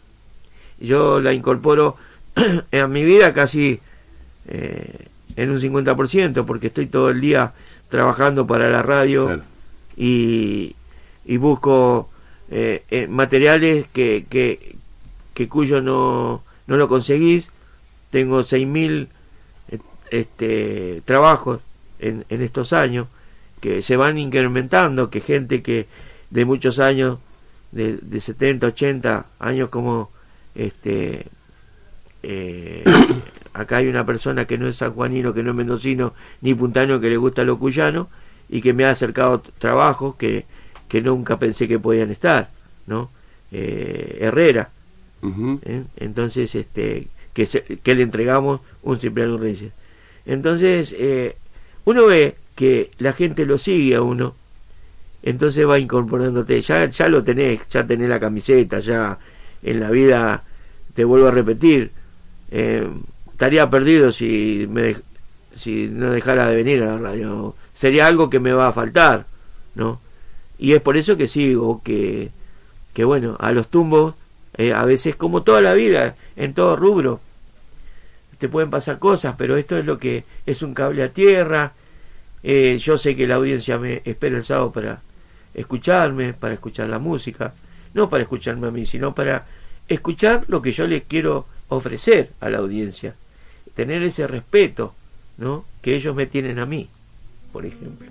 Yo 0.79 1.19
la 1.21 1.33
incorporo 1.33 1.97
en 2.71 2.91
mi 2.91 3.05
vida 3.05 3.31
casi 3.31 3.79
eh, 4.47 5.07
en 5.35 5.51
un 5.51 5.59
50% 5.61 6.43
porque 6.45 6.67
estoy 6.67 6.87
todo 6.87 7.11
el 7.11 7.21
día 7.21 7.53
trabajando 7.89 8.47
para 8.47 8.71
la 8.71 8.81
radio 8.81 9.43
y, 9.95 10.75
y, 11.23 11.37
busco 11.37 12.09
eh, 12.49 12.83
eh, 12.89 13.05
materiales 13.07 13.85
que, 13.93 14.25
que, 14.27 14.75
que, 15.35 15.47
cuyo 15.47 15.79
no, 15.79 16.41
no 16.65 16.75
lo 16.75 16.87
conseguís. 16.87 17.49
Tengo 18.09 18.41
6.000 18.41 19.07
este, 20.09 21.03
trabajos 21.05 21.59
en, 21.99 22.25
en 22.29 22.41
estos 22.41 22.73
años 22.73 23.07
que 23.66 23.82
se 23.82 23.97
van 23.97 24.20
incrementando, 24.20 25.09
que 25.09 25.22
gente 25.22 25.63
que 25.63 25.88
de 26.30 26.45
muchos 26.45 26.78
años, 26.78 27.18
de, 27.72 27.97
de 27.97 28.22
70, 28.22 28.68
80 28.68 29.26
años 29.39 29.70
como 29.70 30.11
este 30.53 31.26
eh, 32.22 32.84
acá 33.53 33.78
hay 33.78 33.88
una 33.88 34.05
persona 34.05 34.45
que 34.45 34.59
no 34.59 34.68
es 34.68 34.76
sanjuanino, 34.76 35.34
que 35.34 35.41
no 35.41 35.49
es 35.49 35.55
mendocino, 35.55 36.13
ni 36.41 36.53
puntano, 36.53 36.99
que 36.99 37.09
le 37.09 37.18
gusta 37.18 37.43
lo 37.43 37.57
cuyano, 37.57 38.07
y 38.49 38.61
que 38.61 38.74
me 38.74 38.86
ha 38.86 38.91
acercado 38.91 39.41
trabajos 39.57 40.16
que, 40.16 40.45
que 40.88 41.01
nunca 41.01 41.39
pensé 41.39 41.68
que 41.68 41.80
podían 41.80 42.11
estar, 42.11 42.51
¿no? 42.86 43.09
Eh, 43.51 44.20
Herrera. 44.22 44.70
¿eh? 45.63 45.84
Entonces, 45.97 46.53
este, 46.53 47.07
que, 47.34 47.47
que 47.82 47.95
le 47.95 48.03
entregamos 48.03 48.61
un 48.84 48.99
Cipriano 48.99 49.39
Reyes. 49.39 49.74
Entonces, 50.28 50.95
uno 51.86 52.05
ve 52.05 52.36
que 52.56 52.91
la 52.97 53.14
gente 53.14 53.45
lo 53.45 53.58
sigue 53.58 53.95
a 53.95 54.01
uno, 54.01 54.36
entonces 55.24 55.68
va 55.68 55.80
incorporándote, 55.80 56.62
ya, 56.62 56.86
ya 56.86 57.08
lo 57.08 57.24
tenés, 57.24 57.68
ya 57.70 57.86
tenés 57.86 58.10
la 58.10 58.20
camiseta, 58.20 58.80
ya 58.80 59.18
en 59.64 59.80
la 59.80 59.89
vida, 59.89 60.43
te 60.93 61.03
vuelvo 61.03 61.28
a 61.28 61.32
repetir, 61.32 61.91
eh, 62.51 62.88
estaría 63.32 63.70
perdido 63.70 64.12
si 64.12 64.66
me 64.70 64.95
si 65.56 65.88
no 65.88 66.12
dejara 66.12 66.47
de 66.47 66.56
venir 66.58 66.84
a 66.84 66.88
la 66.88 66.97
radio. 66.97 67.56
Sería 67.74 68.08
algo 68.08 68.30
que 68.30 68.41
me 68.41 68.51
va 68.51 68.68
a 68.68 68.74
faltar 68.74 69.26
no 69.76 69.99
y 70.58 70.74
es 70.74 70.82
por 70.82 70.97
eso 70.97 71.18
que 71.18 71.28
sigo 71.28 71.82
que 71.84 72.32
que 72.93 73.03
bueno 73.03 73.36
a 73.39 73.51
los 73.51 73.68
tumbos 73.68 74.16
eh, 74.58 74.74
a 74.74 74.86
veces 74.86 75.16
como 75.16 75.43
toda 75.43 75.62
la 75.62 75.74
vida 75.74 76.16
en 76.36 76.53
todo 76.53 76.76
rubro 76.76 77.20
te 78.39 78.49
pueden 78.49 78.70
pasar 78.70 78.99
cosas 78.99 79.36
pero 79.38 79.58
esto 79.58 79.78
es 79.78 79.86
lo 79.86 79.99
que 79.99 80.24
es 80.45 80.62
un 80.62 80.74
cable 80.74 81.03
a 81.03 81.10
tierra 81.10 81.74
eh, 82.47 82.77
yo 82.79 82.97
sé 82.97 83.15
que 83.15 83.27
la 83.27 83.35
audiencia 83.35 83.77
me 83.77 84.01
espera 84.05 84.37
el 84.37 84.45
sábado 84.45 84.71
para 84.71 85.01
escucharme 85.53 86.33
para 86.33 86.53
escuchar 86.53 86.87
la 86.87 86.99
música 86.99 87.53
no 87.93 88.09
para 88.09 88.23
escucharme 88.23 88.67
a 88.67 88.71
mí 88.71 88.85
sino 88.85 89.13
para 89.13 89.45
escuchar 89.87 90.45
lo 90.47 90.61
que 90.61 90.71
yo 90.71 90.87
les 90.87 91.03
quiero 91.03 91.47
ofrecer 91.69 92.29
a 92.39 92.49
la 92.49 92.59
audiencia 92.59 93.15
tener 93.75 94.01
ese 94.03 94.25
respeto, 94.25 94.93
¿no? 95.37 95.65
Que 95.81 95.95
ellos 95.95 96.15
me 96.15 96.25
tienen 96.25 96.59
a 96.59 96.65
mí, 96.65 96.87
por 97.51 97.65
ejemplo. 97.65 98.07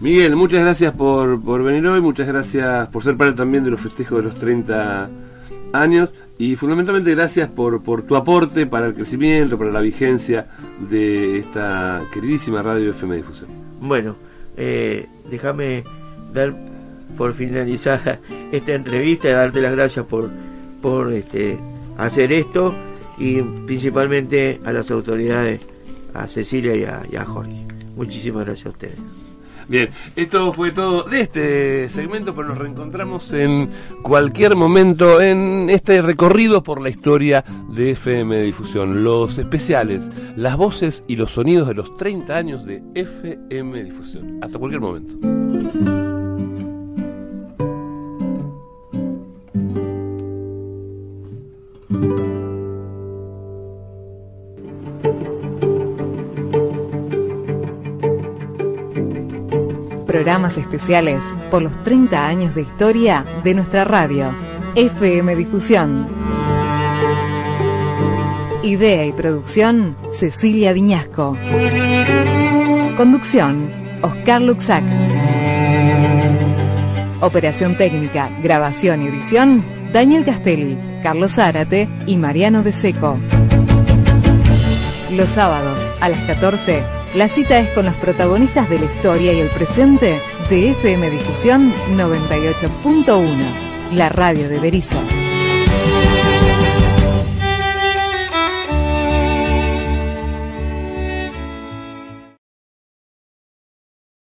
Miguel, 0.00 0.36
muchas 0.36 0.60
gracias 0.60 0.94
por, 0.94 1.42
por 1.42 1.62
venir 1.62 1.86
hoy, 1.86 2.00
muchas 2.00 2.28
gracias 2.28 2.88
por 2.88 3.02
ser 3.02 3.16
parte 3.16 3.34
también 3.34 3.64
de 3.64 3.70
los 3.70 3.80
festejos 3.80 4.18
de 4.18 4.24
los 4.24 4.38
30 4.38 5.10
años 5.72 6.10
y 6.38 6.56
fundamentalmente 6.56 7.14
gracias 7.14 7.48
por, 7.48 7.82
por 7.82 8.02
tu 8.02 8.16
aporte 8.16 8.66
para 8.66 8.86
el 8.86 8.94
crecimiento, 8.94 9.56
para 9.58 9.70
la 9.70 9.80
vigencia 9.80 10.46
de 10.90 11.38
esta 11.38 12.02
queridísima 12.12 12.62
radio 12.62 12.90
FM 12.90 13.16
Difusión. 13.16 13.50
Bueno, 13.80 14.16
eh, 14.56 15.06
déjame 15.30 15.84
dar 16.32 16.54
por 17.16 17.34
finalizar 17.34 18.20
esta 18.52 18.74
entrevista 18.74 19.28
y 19.28 19.32
darte 19.32 19.60
las 19.60 19.72
gracias 19.72 20.04
por, 20.06 20.30
por 20.82 21.12
este, 21.12 21.58
hacer 21.96 22.32
esto 22.32 22.74
y 23.18 23.40
principalmente 23.40 24.60
a 24.64 24.72
las 24.72 24.90
autoridades, 24.90 25.60
a 26.12 26.26
Cecilia 26.26 26.76
y 27.10 27.16
a, 27.16 27.24
Jorge. 27.24 27.66
Muchísimas 27.96 28.44
gracias 28.44 28.66
a 28.66 28.70
ustedes. 28.70 29.25
Bien, 29.68 29.88
esto 30.14 30.52
fue 30.52 30.70
todo 30.70 31.02
de 31.02 31.20
este 31.20 31.88
segmento, 31.88 32.34
pero 32.34 32.48
nos 32.48 32.58
reencontramos 32.58 33.32
en 33.32 33.70
cualquier 34.02 34.54
momento 34.54 35.20
en 35.20 35.68
este 35.70 36.02
recorrido 36.02 36.62
por 36.62 36.80
la 36.80 36.88
historia 36.88 37.44
de 37.70 37.90
FM 37.92 38.42
Difusión, 38.42 39.02
los 39.02 39.38
especiales, 39.38 40.08
las 40.36 40.56
voces 40.56 41.02
y 41.08 41.16
los 41.16 41.32
sonidos 41.32 41.66
de 41.66 41.74
los 41.74 41.96
30 41.96 42.36
años 42.36 42.64
de 42.64 42.82
FM 42.94 43.84
Difusión. 43.84 44.38
Hasta 44.40 44.58
cualquier 44.58 44.80
momento. 44.80 45.45
Programas 60.16 60.56
especiales 60.56 61.22
por 61.50 61.60
los 61.60 61.84
30 61.84 62.26
años 62.26 62.54
de 62.54 62.62
historia 62.62 63.22
de 63.44 63.52
nuestra 63.52 63.84
radio, 63.84 64.32
FM 64.74 65.36
Difusión. 65.36 66.08
Idea 68.62 69.04
y 69.04 69.12
producción, 69.12 69.94
Cecilia 70.14 70.72
Viñasco. 70.72 71.36
Conducción, 72.96 73.70
Oscar 74.00 74.40
Luxac. 74.40 74.84
Operación 77.20 77.76
técnica, 77.76 78.30
grabación 78.42 79.02
y 79.02 79.08
edición, 79.08 79.62
Daniel 79.92 80.24
Castelli, 80.24 80.78
Carlos 81.02 81.32
Zárate 81.34 81.90
y 82.06 82.16
Mariano 82.16 82.62
de 82.62 82.72
Seco. 82.72 83.18
Los 85.12 85.28
sábados 85.28 85.78
a 86.00 86.08
las 86.08 86.20
14, 86.20 86.82
la 87.16 87.28
cita 87.28 87.58
es 87.58 87.70
con 87.70 87.86
los 87.86 87.94
protagonistas 87.94 88.68
de 88.68 88.78
la 88.78 88.84
historia 88.84 89.32
y 89.32 89.40
el 89.40 89.48
presente 89.48 90.20
de 90.50 90.70
FM 90.70 91.10
Difusión 91.10 91.72
98.1, 91.96 93.92
la 93.92 94.10
radio 94.10 94.48
de 94.50 94.60
Berizo. 94.60 94.98